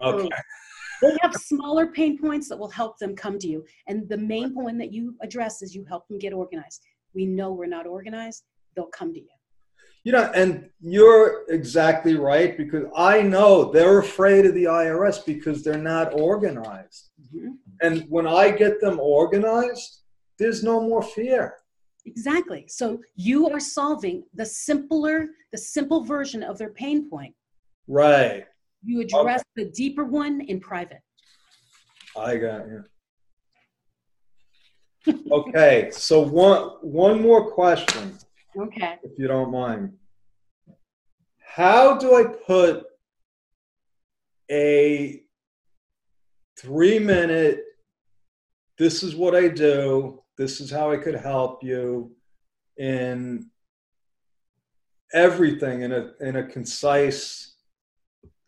Okay. 0.00 0.28
They 1.02 1.16
have 1.22 1.34
smaller 1.34 1.86
pain 1.88 2.18
points 2.18 2.48
that 2.48 2.58
will 2.58 2.70
help 2.70 2.98
them 2.98 3.16
come 3.16 3.38
to 3.38 3.48
you. 3.48 3.64
And 3.86 4.08
the 4.08 4.16
main 4.16 4.54
point 4.54 4.78
that 4.78 4.92
you 4.92 5.16
address 5.22 5.62
is 5.62 5.74
you 5.74 5.84
help 5.84 6.06
them 6.08 6.18
get 6.18 6.32
organized. 6.32 6.82
We 7.14 7.26
know 7.26 7.52
we're 7.52 7.66
not 7.66 7.86
organized, 7.86 8.44
they'll 8.74 8.86
come 8.86 9.12
to 9.14 9.20
you. 9.20 9.28
You 10.04 10.12
know, 10.12 10.30
and 10.34 10.70
you're 10.80 11.44
exactly 11.48 12.14
right 12.14 12.56
because 12.56 12.84
I 12.96 13.20
know 13.22 13.70
they're 13.70 13.98
afraid 13.98 14.46
of 14.46 14.54
the 14.54 14.64
IRS 14.64 15.24
because 15.24 15.62
they're 15.62 15.76
not 15.76 16.18
organized. 16.18 17.10
Mm-hmm. 17.34 17.50
And 17.82 18.04
when 18.08 18.26
I 18.26 18.50
get 18.50 18.80
them 18.80 18.98
organized, 19.00 20.02
there's 20.38 20.62
no 20.62 20.80
more 20.80 21.02
fear. 21.02 21.57
Exactly. 22.08 22.64
So 22.68 23.00
you 23.16 23.50
are 23.50 23.60
solving 23.60 24.24
the 24.34 24.46
simpler, 24.46 25.28
the 25.52 25.58
simple 25.58 26.04
version 26.04 26.42
of 26.42 26.56
their 26.56 26.70
pain 26.70 27.08
point. 27.10 27.34
Right. 27.86 28.44
You 28.82 29.02
address 29.02 29.40
okay. 29.40 29.64
the 29.64 29.70
deeper 29.70 30.04
one 30.04 30.40
in 30.40 30.58
private. 30.58 31.02
I 32.16 32.36
got 32.38 32.66
you. 32.66 32.84
okay, 35.30 35.90
so 35.92 36.20
one 36.20 36.60
one 36.80 37.20
more 37.20 37.50
question. 37.50 38.16
Okay. 38.58 38.96
If 39.02 39.18
you 39.18 39.28
don't 39.28 39.50
mind. 39.50 39.92
How 41.44 41.96
do 41.98 42.14
I 42.14 42.24
put 42.24 42.84
a 44.50 45.22
three 46.58 46.98
minute, 46.98 47.60
this 48.78 49.02
is 49.02 49.14
what 49.14 49.34
I 49.34 49.48
do, 49.48 50.22
this 50.38 50.60
is 50.60 50.70
how 50.70 50.90
I 50.90 50.96
could 50.96 51.16
help 51.16 51.62
you 51.62 52.12
in 52.78 53.50
everything 55.12 55.82
in 55.82 55.92
a 55.92 56.12
in 56.20 56.36
a 56.36 56.44
concise 56.44 57.54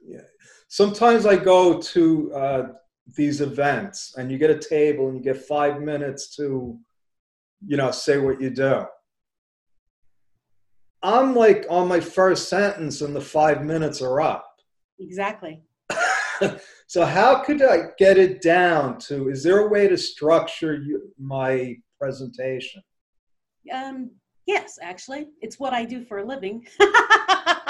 yeah. 0.07 0.21
sometimes 0.69 1.25
i 1.25 1.35
go 1.35 1.81
to 1.81 2.31
uh, 2.35 2.69
these 3.17 3.41
events 3.41 4.15
and 4.19 4.31
you 4.31 4.37
get 4.37 4.51
a 4.51 4.59
table 4.59 5.09
and 5.09 5.17
you 5.17 5.23
get 5.23 5.43
five 5.43 5.81
minutes 5.81 6.37
to 6.37 6.79
you 7.67 7.79
know 7.79 7.91
say 7.91 8.19
what 8.19 8.41
you 8.41 8.51
do 8.51 8.85
I'm 11.03 11.35
like 11.35 11.67
on 11.71 11.89
my 11.89 12.01
first 12.01 12.49
sentence 12.49 13.01
and 13.01 13.17
the 13.17 13.21
five 13.21 13.65
minutes 13.65 14.03
are 14.03 14.21
up. 14.21 14.47
Exactly. 14.99 15.63
so 16.87 17.05
how 17.05 17.43
could 17.43 17.63
I 17.63 17.89
get 17.99 18.19
it 18.19 18.43
down 18.43 18.99
to? 19.01 19.29
Is 19.29 19.43
there 19.43 19.59
a 19.59 19.69
way 19.69 19.89
to 19.89 19.97
structure 19.97 20.75
you, 20.75 21.13
my 21.19 21.77
presentation? 21.99 22.83
Um, 23.73 24.11
yes, 24.47 24.79
actually, 24.81 25.29
it's 25.41 25.59
what 25.59 25.73
I 25.73 25.85
do 25.85 26.05
for 26.05 26.19
a 26.19 26.25
living. 26.25 26.67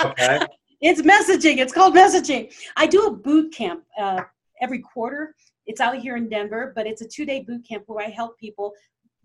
okay. 0.05 0.41
It's 0.83 1.03
messaging. 1.03 1.59
It's 1.59 1.75
called 1.75 1.95
messaging. 1.95 2.51
I 2.75 2.87
do 2.87 3.03
a 3.03 3.11
boot 3.11 3.53
camp 3.53 3.85
uh, 4.01 4.23
every 4.63 4.79
quarter. 4.79 5.35
It's 5.67 5.79
out 5.79 5.99
here 5.99 6.17
in 6.17 6.31
Denver, 6.31 6.73
but 6.75 6.87
it's 6.87 7.03
a 7.03 7.07
two-day 7.07 7.43
boot 7.43 7.69
camp 7.69 7.85
where 7.87 8.03
I 8.03 8.09
help 8.09 8.39
people 8.39 8.73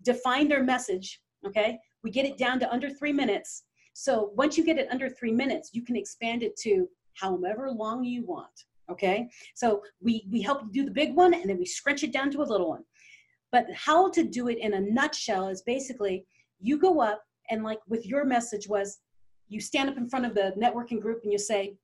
define 0.02 0.48
their 0.48 0.62
message. 0.62 1.18
Okay, 1.46 1.78
we 2.04 2.10
get 2.10 2.26
it 2.26 2.36
down 2.36 2.60
to 2.60 2.70
under 2.70 2.90
three 2.90 3.12
minutes. 3.14 3.64
So 3.94 4.32
once 4.36 4.58
you 4.58 4.64
get 4.64 4.76
it 4.76 4.88
under 4.90 5.08
three 5.08 5.32
minutes, 5.32 5.70
you 5.72 5.82
can 5.82 5.96
expand 5.96 6.42
it 6.42 6.56
to 6.58 6.86
however 7.14 7.70
long 7.70 8.04
you 8.04 8.26
want. 8.26 8.64
Okay, 8.90 9.28
so 9.54 9.82
we 10.00 10.26
we 10.30 10.40
help 10.40 10.62
you 10.62 10.70
do 10.72 10.84
the 10.84 10.90
big 10.90 11.14
one, 11.14 11.34
and 11.34 11.48
then 11.48 11.58
we 11.58 11.66
scrunch 11.66 12.04
it 12.04 12.12
down 12.12 12.30
to 12.30 12.42
a 12.42 12.44
little 12.44 12.68
one. 12.68 12.84
But 13.50 13.66
how 13.74 14.10
to 14.10 14.22
do 14.22 14.48
it 14.48 14.58
in 14.58 14.74
a 14.74 14.80
nutshell 14.80 15.48
is 15.48 15.62
basically 15.62 16.24
you 16.60 16.78
go 16.78 17.00
up 17.00 17.22
and 17.50 17.64
like 17.64 17.80
with 17.88 18.06
your 18.06 18.24
message 18.24 18.68
was 18.68 18.98
you 19.48 19.60
stand 19.60 19.88
up 19.88 19.96
in 19.96 20.08
front 20.08 20.26
of 20.26 20.34
the 20.34 20.52
networking 20.60 21.00
group 21.00 21.20
and 21.22 21.32
you 21.32 21.38
say, 21.38 21.74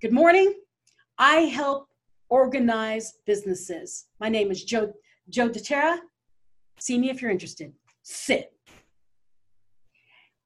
Good 0.00 0.12
morning. 0.12 0.54
I 1.18 1.40
help 1.40 1.88
organize 2.28 3.18
businesses. 3.26 4.06
My 4.18 4.28
name 4.28 4.50
is 4.50 4.64
Joe 4.64 4.92
Joe 5.28 5.48
DeTerra. 5.48 5.98
See 6.78 6.98
me 6.98 7.10
if 7.10 7.20
you're 7.20 7.30
interested. 7.30 7.72
Sit. 8.02 8.52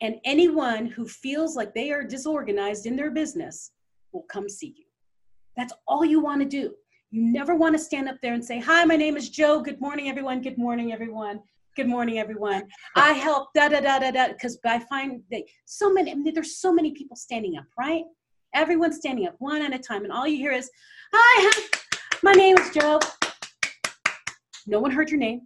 And 0.01 0.17
anyone 0.25 0.87
who 0.87 1.07
feels 1.07 1.57
like 1.57 1.75
they 1.75 1.91
are 1.91 2.05
disorganized 2.05 2.85
in 2.85 2.97
their 2.97 3.11
business 3.11 3.71
will 4.13 4.27
come 4.29 4.49
see 4.49 4.75
you. 4.77 4.86
That's 5.57 5.73
all 5.87 6.05
you 6.05 6.21
want 6.21 6.43
to 6.43 6.49
do. 6.49 6.75
You 7.11 7.23
never 7.23 7.55
want 7.55 7.75
to 7.75 7.79
stand 7.83 8.09
up 8.09 8.17
there 8.23 8.35
and 8.35 8.45
say, 8.45 8.61
Hi, 8.61 8.85
my 8.85 8.97
name 8.97 9.17
is 9.17 9.31
Joe. 9.31 9.61
Good 9.61 9.81
morning, 9.81 10.09
everyone. 10.09 10.43
Good 10.43 10.59
morning, 10.59 10.93
everyone. 10.93 11.41
Good 11.77 11.89
morning, 11.89 12.19
everyone. 12.19 12.67
I 12.95 13.13
help 13.13 13.49
da 13.55 13.69
da 13.69 13.81
da 13.81 13.99
da 13.99 14.11
da 14.11 14.29
because 14.29 14.59
I 14.65 14.79
find 14.81 15.23
that 15.31 15.43
so 15.67 15.93
many. 15.93 16.11
I 16.11 16.15
mean, 16.15 16.35
there's 16.35 16.57
so 16.57 16.73
many 16.73 16.93
people 16.93 17.17
standing 17.17 17.57
up, 17.59 17.67
right? 17.79 18.05
Everyone's 18.55 18.97
standing 18.97 19.27
up 19.27 19.35
one 19.39 19.63
at 19.63 19.75
a 19.75 19.79
time, 19.79 20.05
and 20.05 20.13
all 20.13 20.27
you 20.27 20.39
hear 20.39 20.53
is, 20.53 20.71
"Hi, 21.13 21.53
my 22.23 22.33
name 22.33 22.57
is 22.57 22.71
Joe." 22.71 22.99
No 24.67 24.81
one 24.81 24.91
heard 24.91 25.11
your 25.11 25.21
name, 25.21 25.43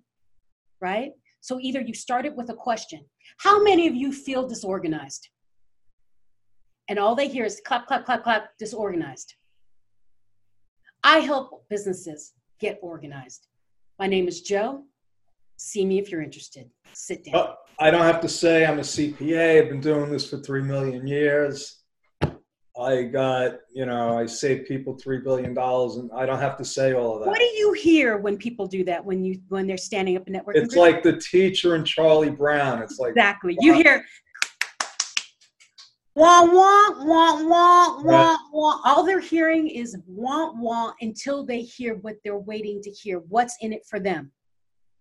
right? 0.81 1.13
So 1.41 1.59
either 1.61 1.81
you 1.81 1.95
started 1.95 2.37
with 2.37 2.51
a 2.51 2.55
question. 2.55 3.05
How 3.39 3.63
many 3.63 3.89
of 3.89 3.95
you 3.95 4.13
feel 4.13 4.47
disorganized? 4.47 5.29
And 6.89 6.99
all 6.99 7.15
they 7.15 7.29
hear 7.29 7.45
is 7.45 7.61
clap, 7.65 7.87
clap, 7.87 8.05
clap, 8.05 8.23
clap, 8.23 8.57
disorganized. 8.59 9.35
I 11.05 11.19
help 11.19 11.69
businesses 11.69 12.35
get 12.59 12.79
organized. 12.83 13.47
My 13.99 14.07
name 14.07 14.29
is 14.29 14.43
Joe. 14.43 14.85
See 15.57 15.85
me 15.85 15.99
if 15.99 16.11
you're 16.11 16.23
interested. 16.23 16.71
Sit 16.93 17.25
down. 17.25 17.35
Well, 17.35 17.59
I 17.79 17.91
don't 17.91 18.03
have 18.03 18.21
to 18.23 18.29
say 18.29 18.67
I'm 18.67 18.79
a 18.79 18.83
CPA. 18.83 19.63
I've 19.63 19.69
been 19.69 19.81
doing 19.81 20.11
this 20.11 20.29
for 20.29 20.39
three 20.39 20.63
million 20.63 21.07
years. 21.07 21.77
I 22.79 23.03
got, 23.03 23.57
you 23.75 23.85
know, 23.85 24.19
I 24.19 24.25
saved 24.25 24.67
people 24.67 24.97
three 24.97 25.19
billion 25.19 25.53
dollars, 25.53 25.97
and 25.97 26.11
I 26.17 26.25
don't 26.25 26.39
have 26.39 26.57
to 26.59 26.65
say 26.65 26.95
all 26.95 27.15
of 27.17 27.21
that. 27.21 27.29
What 27.29 27.39
do 27.39 27.45
you 27.45 27.75
hear 27.75 28.17
when 28.17 28.39
people 28.39 28.67
do 28.67 28.85
that? 28.85 29.05
When 29.05 29.23
you 29.23 29.41
when 29.49 29.67
they're 29.67 29.77
standing 29.77 30.17
up 30.17 30.27
in 30.29 30.35
networking? 30.35 30.63
It's 30.63 30.75
group? 30.75 30.81
like 30.81 31.03
the 31.03 31.19
teacher 31.19 31.75
and 31.75 31.87
Charlie 31.87 32.31
Brown. 32.31 32.83
It's 32.83 32.99
like 32.99 33.11
exactly. 33.11 33.55
Wow. 33.55 33.67
You 33.67 33.75
hear 33.75 34.05
wah 36.21 36.43
wah 36.45 37.05
wah 37.05 37.43
wah 37.43 38.03
wah 38.03 38.37
wah. 38.53 38.81
All 38.85 39.05
they're 39.05 39.21
hearing 39.21 39.69
is 39.69 39.97
wah 40.07 40.53
wah 40.53 40.93
until 41.01 41.45
they 41.45 41.63
hear 41.63 41.95
what 41.97 42.17
they're 42.23 42.39
waiting 42.39 42.83
to 42.83 42.91
hear. 42.91 43.21
What's 43.29 43.57
in 43.61 43.73
it 43.73 43.87
for 43.89 43.99
them? 43.99 44.31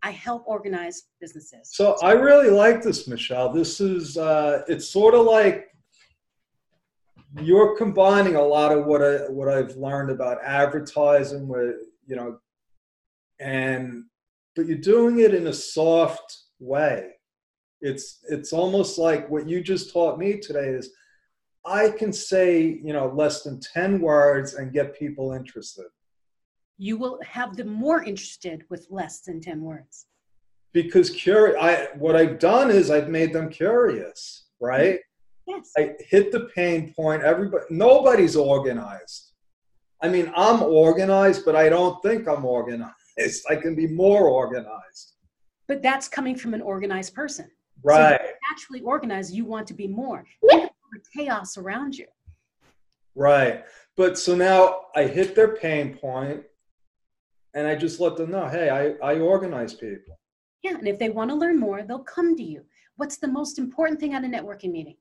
I 0.01 0.11
help 0.11 0.43
organize 0.47 1.03
businesses. 1.19 1.71
So 1.73 1.97
I 2.01 2.13
really 2.13 2.49
like 2.49 2.81
this, 2.81 3.07
Michelle. 3.07 3.51
This 3.51 3.81
is 3.81 4.17
uh, 4.17 4.63
it's 4.67 4.87
sort 4.87 5.13
of 5.13 5.25
like 5.25 5.65
you're 7.41 7.77
combining 7.77 8.35
a 8.35 8.41
lot 8.41 8.71
of 8.71 8.85
what 8.85 9.01
I 9.01 9.29
what 9.29 9.49
I've 9.49 9.75
learned 9.75 10.11
about 10.11 10.37
advertising 10.43 11.47
with 11.47 11.75
you 12.07 12.15
know, 12.15 12.39
and 13.39 14.05
but 14.55 14.67
you're 14.67 14.77
doing 14.77 15.19
it 15.19 15.33
in 15.33 15.47
a 15.47 15.53
soft 15.53 16.37
way. 16.59 17.09
It's 17.81 18.19
it's 18.29 18.53
almost 18.53 18.97
like 18.97 19.29
what 19.29 19.49
you 19.49 19.61
just 19.61 19.91
taught 19.91 20.17
me 20.17 20.37
today 20.37 20.69
is 20.69 20.91
I 21.65 21.89
can 21.89 22.13
say 22.13 22.79
you 22.83 22.93
know 22.93 23.07
less 23.07 23.43
than 23.43 23.59
ten 23.59 23.99
words 23.99 24.53
and 24.53 24.73
get 24.73 24.97
people 24.97 25.33
interested. 25.33 25.85
You 26.77 26.97
will 26.97 27.19
have 27.25 27.57
them 27.57 27.67
more 27.69 28.03
interested 28.03 28.63
with 28.69 28.87
less 28.89 29.19
than 29.19 29.41
10 29.41 29.61
words. 29.61 30.05
Because 30.71 31.09
curious 31.09 31.57
i 31.59 31.89
what 31.95 32.15
i've 32.15 32.39
done 32.39 32.71
is 32.71 32.89
i've 32.89 33.09
made 33.09 33.33
them 33.33 33.49
curious 33.49 34.45
right? 34.61 34.99
Yes. 35.47 35.71
I 35.77 35.95
hit 35.99 36.31
the 36.31 36.49
pain 36.55 36.93
point 36.93 37.23
everybody 37.23 37.65
nobody's 37.69 38.35
organized. 38.35 39.31
I 40.01 40.07
mean 40.07 40.31
i'm 40.35 40.61
organized 40.61 41.43
but 41.43 41.55
i 41.55 41.67
don't 41.69 42.01
think 42.01 42.27
i'm 42.27 42.45
organized. 42.45 42.93
I 43.49 43.55
can 43.55 43.75
be 43.75 43.87
more 43.87 44.29
organized. 44.29 45.15
But 45.67 45.81
that's 45.81 46.07
coming 46.07 46.35
from 46.35 46.53
an 46.53 46.61
organized 46.61 47.13
person. 47.13 47.51
Right. 47.83 48.19
so 48.21 48.31
naturally 48.51 48.81
organized 48.81 49.33
you 49.33 49.45
want 49.45 49.67
to 49.67 49.73
be 49.73 49.87
more 49.87 50.25
chaos 51.15 51.57
around 51.57 51.95
you 51.95 52.07
right 53.15 53.63
but 53.95 54.17
so 54.17 54.35
now 54.35 54.81
i 54.95 55.05
hit 55.05 55.35
their 55.35 55.55
pain 55.55 55.97
point 55.97 56.43
and 57.53 57.67
I 57.67 57.75
just 57.75 57.99
let 57.99 58.15
them 58.15 58.31
know, 58.31 58.47
hey, 58.47 58.69
I, 58.69 59.05
I 59.05 59.19
organize 59.19 59.73
people. 59.73 60.19
Yeah, 60.63 60.77
and 60.77 60.87
if 60.87 60.99
they 60.99 61.09
want 61.09 61.29
to 61.31 61.35
learn 61.35 61.59
more, 61.59 61.83
they'll 61.83 61.99
come 61.99 62.35
to 62.35 62.43
you. 62.43 62.63
What's 62.97 63.17
the 63.17 63.27
most 63.27 63.57
important 63.57 63.99
thing 63.99 64.13
at 64.13 64.23
a 64.23 64.27
networking 64.27 64.71
meeting? 64.71 64.97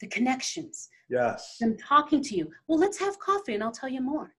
The 0.00 0.08
connections. 0.08 0.88
Yes. 1.08 1.56
Them 1.60 1.76
talking 1.76 2.22
to 2.22 2.36
you. 2.36 2.50
Well, 2.66 2.78
let's 2.78 2.98
have 2.98 3.18
coffee 3.18 3.54
and 3.54 3.62
I'll 3.62 3.72
tell 3.72 3.88
you 3.88 4.00
more. 4.00 4.34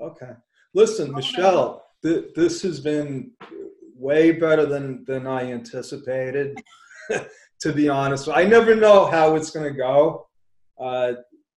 Okay. 0.00 0.32
Listen, 0.74 1.12
Michelle, 1.12 1.84
th- 2.02 2.34
this 2.34 2.62
has 2.62 2.80
been 2.80 3.32
way 3.94 4.32
better 4.32 4.64
than 4.64 5.04
than 5.06 5.26
I 5.26 5.50
anticipated. 5.52 6.62
to 7.60 7.72
be 7.72 7.88
honest, 7.88 8.28
I 8.28 8.44
never 8.44 8.74
know 8.74 9.06
how 9.06 9.34
it's 9.34 9.50
going 9.50 9.70
to 9.70 9.76
go. 9.76 10.26
Uh, 10.80 11.14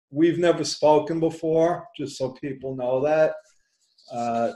we've 0.10 0.40
never 0.40 0.64
spoken 0.64 1.20
before, 1.20 1.88
just 1.98 2.18
so 2.18 2.32
people 2.34 2.76
know 2.76 3.02
that. 3.02 3.36
Uh, 4.12 4.52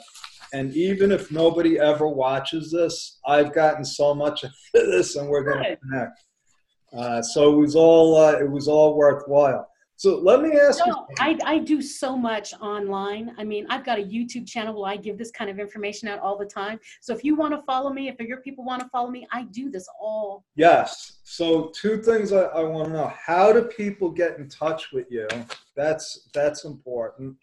and 0.53 0.73
even 0.73 1.11
if 1.11 1.31
nobody 1.31 1.79
ever 1.79 2.07
watches 2.07 2.71
this, 2.71 3.19
I've 3.25 3.53
gotten 3.53 3.85
so 3.85 4.13
much 4.13 4.43
of 4.43 4.51
this, 4.73 5.15
and 5.15 5.27
we're 5.29 5.43
going 5.43 5.63
to 5.63 5.77
connect. 5.77 6.19
Uh, 6.93 7.21
so 7.21 7.53
it 7.53 7.57
was 7.57 7.75
all 7.75 8.15
uh, 8.15 8.33
it 8.33 8.49
was 8.49 8.67
all 8.67 8.95
worthwhile. 8.95 9.67
So 9.97 10.17
let 10.17 10.41
me 10.41 10.51
ask 10.51 10.85
no, 10.85 11.05
you. 11.09 11.15
I, 11.19 11.37
I 11.45 11.59
do 11.59 11.81
so 11.81 12.17
much 12.17 12.53
online. 12.59 13.33
I 13.37 13.43
mean, 13.43 13.65
I've 13.69 13.85
got 13.85 13.97
a 13.97 14.01
YouTube 14.01 14.47
channel 14.47 14.81
where 14.81 14.91
I 14.91 14.97
give 14.97 15.17
this 15.17 15.31
kind 15.31 15.49
of 15.49 15.57
information 15.57 16.09
out 16.09 16.19
all 16.19 16.37
the 16.37 16.45
time. 16.45 16.79
So 17.01 17.13
if 17.13 17.23
you 17.23 17.35
want 17.35 17.53
to 17.53 17.61
follow 17.63 17.93
me, 17.93 18.09
if 18.09 18.19
your 18.19 18.41
people 18.41 18.65
want 18.65 18.81
to 18.81 18.89
follow 18.89 19.09
me, 19.09 19.25
I 19.31 19.43
do 19.43 19.71
this 19.71 19.87
all. 19.99 20.43
Yes. 20.55 21.19
So 21.23 21.71
two 21.73 22.01
things 22.01 22.33
I, 22.33 22.43
I 22.43 22.63
want 22.63 22.87
to 22.87 22.93
know: 22.93 23.13
How 23.25 23.53
do 23.53 23.61
people 23.63 24.09
get 24.09 24.37
in 24.37 24.49
touch 24.49 24.91
with 24.91 25.05
you? 25.09 25.27
That's 25.75 26.27
that's 26.33 26.65
important. 26.65 27.37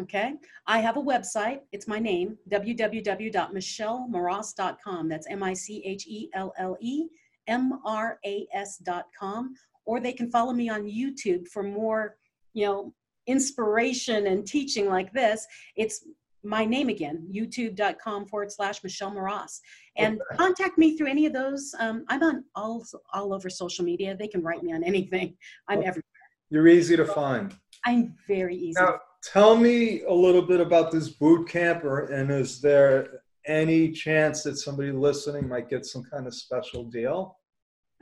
Okay. 0.00 0.32
I 0.66 0.80
have 0.80 0.96
a 0.96 1.02
website. 1.02 1.60
It's 1.70 1.86
my 1.86 2.00
name, 2.00 2.36
www.michellemras.com. 2.50 5.08
That's 5.08 5.26
M 5.28 5.42
I 5.42 5.54
C 5.54 5.82
H 5.84 6.06
E 6.08 6.30
L 6.34 6.52
L 6.58 6.76
E 6.80 7.06
M 7.46 7.78
R 7.84 8.18
A 8.24 8.48
S.com. 8.52 9.54
Or 9.86 10.00
they 10.00 10.12
can 10.12 10.30
follow 10.30 10.52
me 10.52 10.68
on 10.68 10.84
YouTube 10.84 11.48
for 11.48 11.62
more, 11.62 12.16
you 12.52 12.66
know, 12.66 12.94
inspiration 13.26 14.26
and 14.26 14.46
teaching 14.46 14.88
like 14.88 15.12
this. 15.12 15.46
It's 15.76 16.06
my 16.42 16.64
name 16.64 16.88
again, 16.90 17.26
youtube.com 17.32 18.26
forward 18.26 18.52
slash 18.52 18.82
Michelle 18.82 19.12
Mras. 19.12 19.60
And 19.96 20.20
okay. 20.20 20.36
contact 20.36 20.78
me 20.78 20.96
through 20.96 21.06
any 21.08 21.26
of 21.26 21.32
those. 21.32 21.74
Um, 21.78 22.04
I'm 22.08 22.22
on 22.22 22.44
all, 22.54 22.84
all 23.12 23.32
over 23.32 23.48
social 23.48 23.84
media. 23.84 24.16
They 24.16 24.28
can 24.28 24.42
write 24.42 24.62
me 24.62 24.72
on 24.72 24.84
anything. 24.84 25.36
I'm 25.68 25.78
everywhere. 25.78 26.02
You're 26.50 26.68
easy 26.68 26.96
to 26.96 27.06
find. 27.06 27.54
I'm 27.86 28.14
very 28.28 28.56
easy. 28.56 28.80
Now, 28.80 28.98
tell 29.22 29.56
me 29.56 30.02
a 30.02 30.12
little 30.12 30.42
bit 30.42 30.60
about 30.60 30.92
this 30.92 31.08
boot 31.08 31.48
camp, 31.48 31.84
or, 31.84 32.06
and 32.12 32.30
is 32.30 32.60
there 32.60 33.22
any 33.46 33.90
chance 33.90 34.42
that 34.42 34.56
somebody 34.56 34.92
listening 34.92 35.48
might 35.48 35.68
get 35.68 35.86
some 35.86 36.04
kind 36.04 36.26
of 36.26 36.34
special 36.34 36.84
deal? 36.84 37.38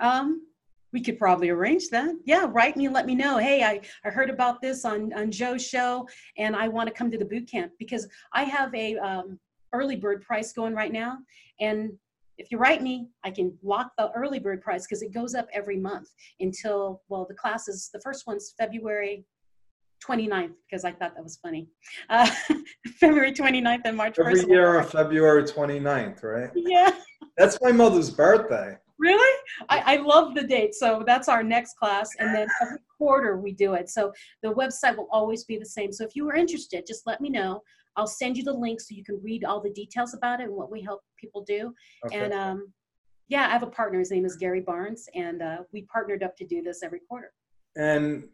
Um, 0.01 0.43
we 0.93 1.01
could 1.01 1.19
probably 1.19 1.49
arrange 1.49 1.89
that. 1.89 2.15
Yeah, 2.25 2.47
write 2.49 2.77
me 2.77 2.85
and 2.87 2.95
let 2.95 3.07
me 3.07 3.15
know. 3.15 3.39
Hey, 3.39 3.63
I, 3.63 3.81
I 4.05 4.11
heard 4.11 4.31
about 4.31 4.61
this 4.61 4.85
on, 4.85 5.13
on 5.15 5.31
Joe's 5.31 5.67
show 5.67 6.07
and 6.37 6.55
I 6.55 6.69
want 6.69 6.89
to 6.89 6.95
come 6.95 7.11
to 7.11 7.19
the 7.19 7.25
boot 7.25 7.51
camp 7.51 7.73
because 7.79 8.07
I 8.33 8.45
have 8.45 8.75
a 8.75 8.97
um, 8.99 9.39
early 9.73 9.97
bird 9.97 10.23
price 10.23 10.53
going 10.53 10.75
right 10.75 10.93
now. 10.93 11.19
And 11.61 11.93
if 12.39 12.51
you 12.51 12.59
write 12.59 12.83
me, 12.83 13.09
I 13.25 13.31
can 13.31 13.57
lock 13.63 13.93
the 13.97 14.11
early 14.13 14.39
bird 14.39 14.63
price 14.63 14.87
because 14.87 15.03
it 15.03 15.13
goes 15.13 15.35
up 15.35 15.49
every 15.53 15.79
month 15.79 16.09
until, 16.41 17.03
well, 17.09 17.27
the 17.29 17.35
classes, 17.35 17.91
the 17.93 18.01
first 18.01 18.27
one's 18.27 18.55
February 18.59 19.25
29th, 20.07 20.53
because 20.69 20.85
I 20.85 20.93
thought 20.93 21.15
that 21.15 21.23
was 21.23 21.37
funny. 21.37 21.69
Uh, 22.11 22.29
February 22.99 23.33
29th 23.33 23.83
and 23.85 23.97
March 23.97 24.17
1st. 24.17 24.43
Every 24.43 24.51
year 24.51 24.79
on 24.81 24.87
February 24.87 25.45
29th, 25.45 26.23
right? 26.23 26.51
Yeah. 26.55 26.91
That's 27.39 27.59
my 27.63 27.73
mother's 27.73 28.11
birthday. 28.11 28.77
Really? 29.03 29.39
I, 29.69 29.95
I 29.95 29.97
love 29.97 30.37
the 30.37 30.45
date. 30.45 30.77
So 30.77 31.03
that's 31.05 31.29
our 31.29 31.43
next 31.43 31.77
class. 31.77 32.09
And 32.21 32.33
then 32.33 32.47
every 32.63 32.79
quarter 32.97 33.37
we 33.37 33.53
do 33.53 33.75
it. 33.75 33.91
So 33.91 34.13
the 34.45 34.55
website 34.55 34.97
will 34.97 35.09
always 35.11 35.43
be 35.43 35.59
the 35.59 35.67
same. 35.67 35.93
So 35.93 36.05
if 36.05 36.15
you 36.15 36.29
are 36.31 36.37
interested, 36.37 36.87
just 36.87 37.05
let 37.05 37.21
me 37.21 37.29
know. 37.29 37.63
I'll 37.97 38.07
send 38.07 38.37
you 38.37 38.45
the 38.45 38.53
link 38.53 38.81
so 38.81 38.95
you 38.95 39.03
can 39.03 39.21
read 39.21 39.45
all 39.45 39.61
the 39.61 39.73
details 39.73 40.15
about 40.15 40.41
it 40.41 40.45
and 40.45 40.55
what 40.55 40.71
we 40.71 40.83
help 40.83 41.01
people 41.19 41.43
do. 41.43 41.75
Okay. 42.07 42.17
And 42.17 42.33
um, 42.33 42.73
yeah, 43.29 43.49
I 43.49 43.51
have 43.51 43.65
a 43.65 43.67
partner. 43.67 43.99
His 43.99 44.13
name 44.13 44.25
is 44.25 44.37
Gary 44.37 44.61
Barnes, 44.61 45.09
and 45.17 45.43
uh, 45.43 45.59
we 45.73 45.83
partnered 45.83 46.23
up 46.23 46.37
to 46.37 46.47
do 46.47 46.63
this 46.63 46.85
every 46.85 47.01
quarter. 47.09 47.33
And 47.77 48.29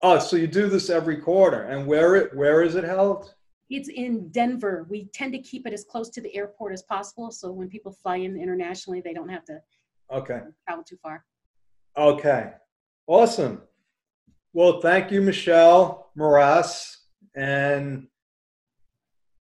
oh, 0.00 0.20
so 0.20 0.36
you 0.36 0.46
do 0.46 0.68
this 0.68 0.90
every 0.90 1.16
quarter, 1.16 1.62
and 1.64 1.86
where 1.86 2.14
it 2.14 2.36
where 2.36 2.62
is 2.62 2.76
it 2.76 2.84
held? 2.84 3.34
It's 3.68 3.88
in 3.88 4.28
Denver. 4.30 4.86
We 4.88 5.06
tend 5.06 5.32
to 5.32 5.38
keep 5.40 5.66
it 5.66 5.72
as 5.72 5.84
close 5.84 6.08
to 6.10 6.20
the 6.20 6.34
airport 6.36 6.72
as 6.72 6.82
possible, 6.84 7.30
so 7.30 7.50
when 7.50 7.68
people 7.68 7.92
fly 7.92 8.16
in 8.16 8.38
internationally, 8.38 9.00
they 9.00 9.12
don't 9.12 9.28
have 9.28 9.44
to 9.46 9.60
Okay. 10.14 10.40
travel 10.66 10.84
too 10.84 10.96
far. 11.02 11.24
Okay. 11.96 12.52
Awesome. 13.06 13.62
Well, 14.52 14.80
thank 14.80 15.10
you, 15.10 15.20
Michelle 15.20 16.10
Mras. 16.16 16.96
And 17.34 18.06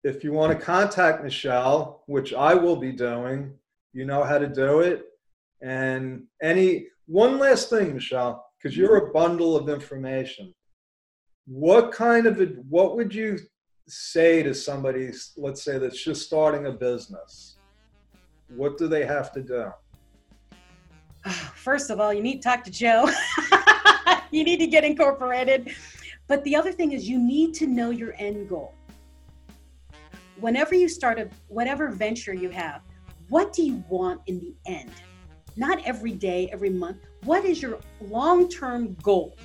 if 0.02 0.24
you 0.24 0.32
want 0.32 0.58
to 0.58 0.64
contact 0.64 1.22
Michelle, 1.22 2.02
which 2.06 2.34
I 2.34 2.54
will 2.54 2.76
be 2.76 2.92
doing, 2.92 3.54
you 3.92 4.04
know 4.04 4.24
how 4.24 4.38
to 4.38 4.48
do 4.48 4.80
it. 4.80 5.04
And 5.62 6.24
any 6.42 6.88
one 7.06 7.38
last 7.38 7.70
thing, 7.70 7.94
Michelle, 7.94 8.44
because 8.58 8.76
you're 8.76 8.96
a 8.96 9.12
bundle 9.12 9.56
of 9.56 9.68
information. 9.68 10.52
What 11.46 11.92
kind 11.92 12.26
of 12.26 12.40
what 12.68 12.96
would 12.96 13.14
you 13.14 13.38
say 13.86 14.42
to 14.42 14.52
somebody, 14.52 15.12
let's 15.36 15.62
say 15.62 15.78
that's 15.78 16.02
just 16.02 16.26
starting 16.26 16.66
a 16.66 16.72
business? 16.72 17.56
What 18.48 18.78
do 18.78 18.88
they 18.88 19.04
have 19.04 19.32
to 19.32 19.42
do? 19.42 19.70
First 21.54 21.90
of 21.90 22.00
all, 22.00 22.12
you 22.12 22.22
need 22.22 22.42
to 22.42 22.48
talk 22.48 22.64
to 22.64 22.70
Joe. 22.70 23.08
you 24.30 24.44
need 24.44 24.58
to 24.58 24.66
get 24.66 24.84
incorporated. 24.84 25.74
But 26.28 26.42
the 26.44 26.56
other 26.56 26.72
thing 26.72 26.92
is, 26.92 27.08
you 27.08 27.18
need 27.18 27.54
to 27.54 27.66
know 27.66 27.90
your 27.90 28.14
end 28.18 28.48
goal. 28.48 28.74
Whenever 30.40 30.74
you 30.74 30.88
start 30.88 31.18
a 31.18 31.28
whatever 31.48 31.88
venture 31.88 32.34
you 32.34 32.50
have, 32.50 32.82
what 33.28 33.52
do 33.52 33.62
you 33.62 33.82
want 33.88 34.20
in 34.26 34.38
the 34.38 34.54
end? 34.66 34.90
Not 35.56 35.82
every 35.84 36.12
day, 36.12 36.48
every 36.52 36.70
month. 36.70 36.98
What 37.24 37.44
is 37.44 37.62
your 37.62 37.80
long 38.00 38.48
term 38.48 38.94
goal? 39.02 39.36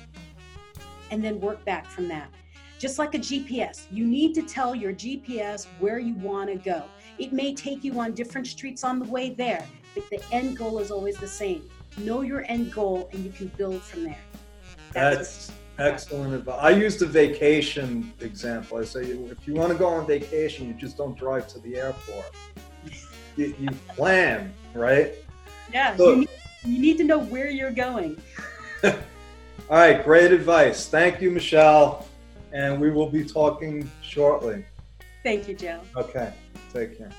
And 1.10 1.24
then 1.24 1.40
work 1.40 1.64
back 1.64 1.86
from 1.86 2.08
that. 2.08 2.30
Just 2.78 2.98
like 2.98 3.14
a 3.14 3.18
GPS, 3.18 3.86
you 3.90 4.04
need 4.04 4.34
to 4.34 4.42
tell 4.42 4.74
your 4.74 4.92
GPS 4.92 5.66
where 5.78 5.98
you 5.98 6.14
want 6.14 6.50
to 6.50 6.56
go. 6.56 6.84
It 7.18 7.32
may 7.32 7.54
take 7.54 7.84
you 7.84 7.98
on 8.00 8.12
different 8.12 8.46
streets 8.46 8.82
on 8.82 8.98
the 8.98 9.04
way 9.04 9.30
there, 9.30 9.64
the 9.94 10.22
end 10.32 10.56
goal 10.56 10.78
is 10.78 10.90
always 10.90 11.16
the 11.16 11.28
same. 11.28 11.68
Know 11.98 12.22
your 12.22 12.44
end 12.48 12.72
goal 12.72 13.08
and 13.12 13.24
you 13.24 13.30
can 13.30 13.48
build 13.58 13.82
from 13.82 14.04
there. 14.04 14.18
That's 14.92 15.52
excellent 15.78 16.34
advice. 16.34 16.58
I 16.60 16.70
used 16.70 17.02
a 17.02 17.06
vacation 17.06 18.12
example. 18.20 18.78
I 18.78 18.84
say 18.84 19.02
if 19.02 19.46
you 19.46 19.54
want 19.54 19.72
to 19.72 19.78
go 19.78 19.86
on 19.86 20.06
vacation, 20.06 20.66
you 20.68 20.74
just 20.74 20.96
don't 20.96 21.16
drive 21.18 21.48
to 21.48 21.58
the 21.60 21.76
airport. 21.76 22.30
You, 23.34 23.54
you 23.58 23.70
plan, 23.88 24.52
right? 24.74 25.14
yeah. 25.72 25.94
Look. 25.96 26.16
You 26.16 26.20
need, 26.20 26.28
you 26.64 26.78
need 26.82 26.98
to 26.98 27.04
know 27.04 27.18
where 27.18 27.48
you're 27.48 27.70
going. 27.70 28.20
All 28.84 28.92
right, 29.70 30.04
great 30.04 30.32
advice. 30.32 30.86
Thank 30.86 31.22
you, 31.22 31.30
Michelle. 31.30 32.06
And 32.52 32.78
we 32.78 32.90
will 32.90 33.08
be 33.08 33.24
talking 33.24 33.90
shortly. 34.02 34.66
Thank 35.22 35.48
you, 35.48 35.54
Joe. 35.54 35.80
Okay, 35.96 36.34
take 36.74 36.98
care. 36.98 37.10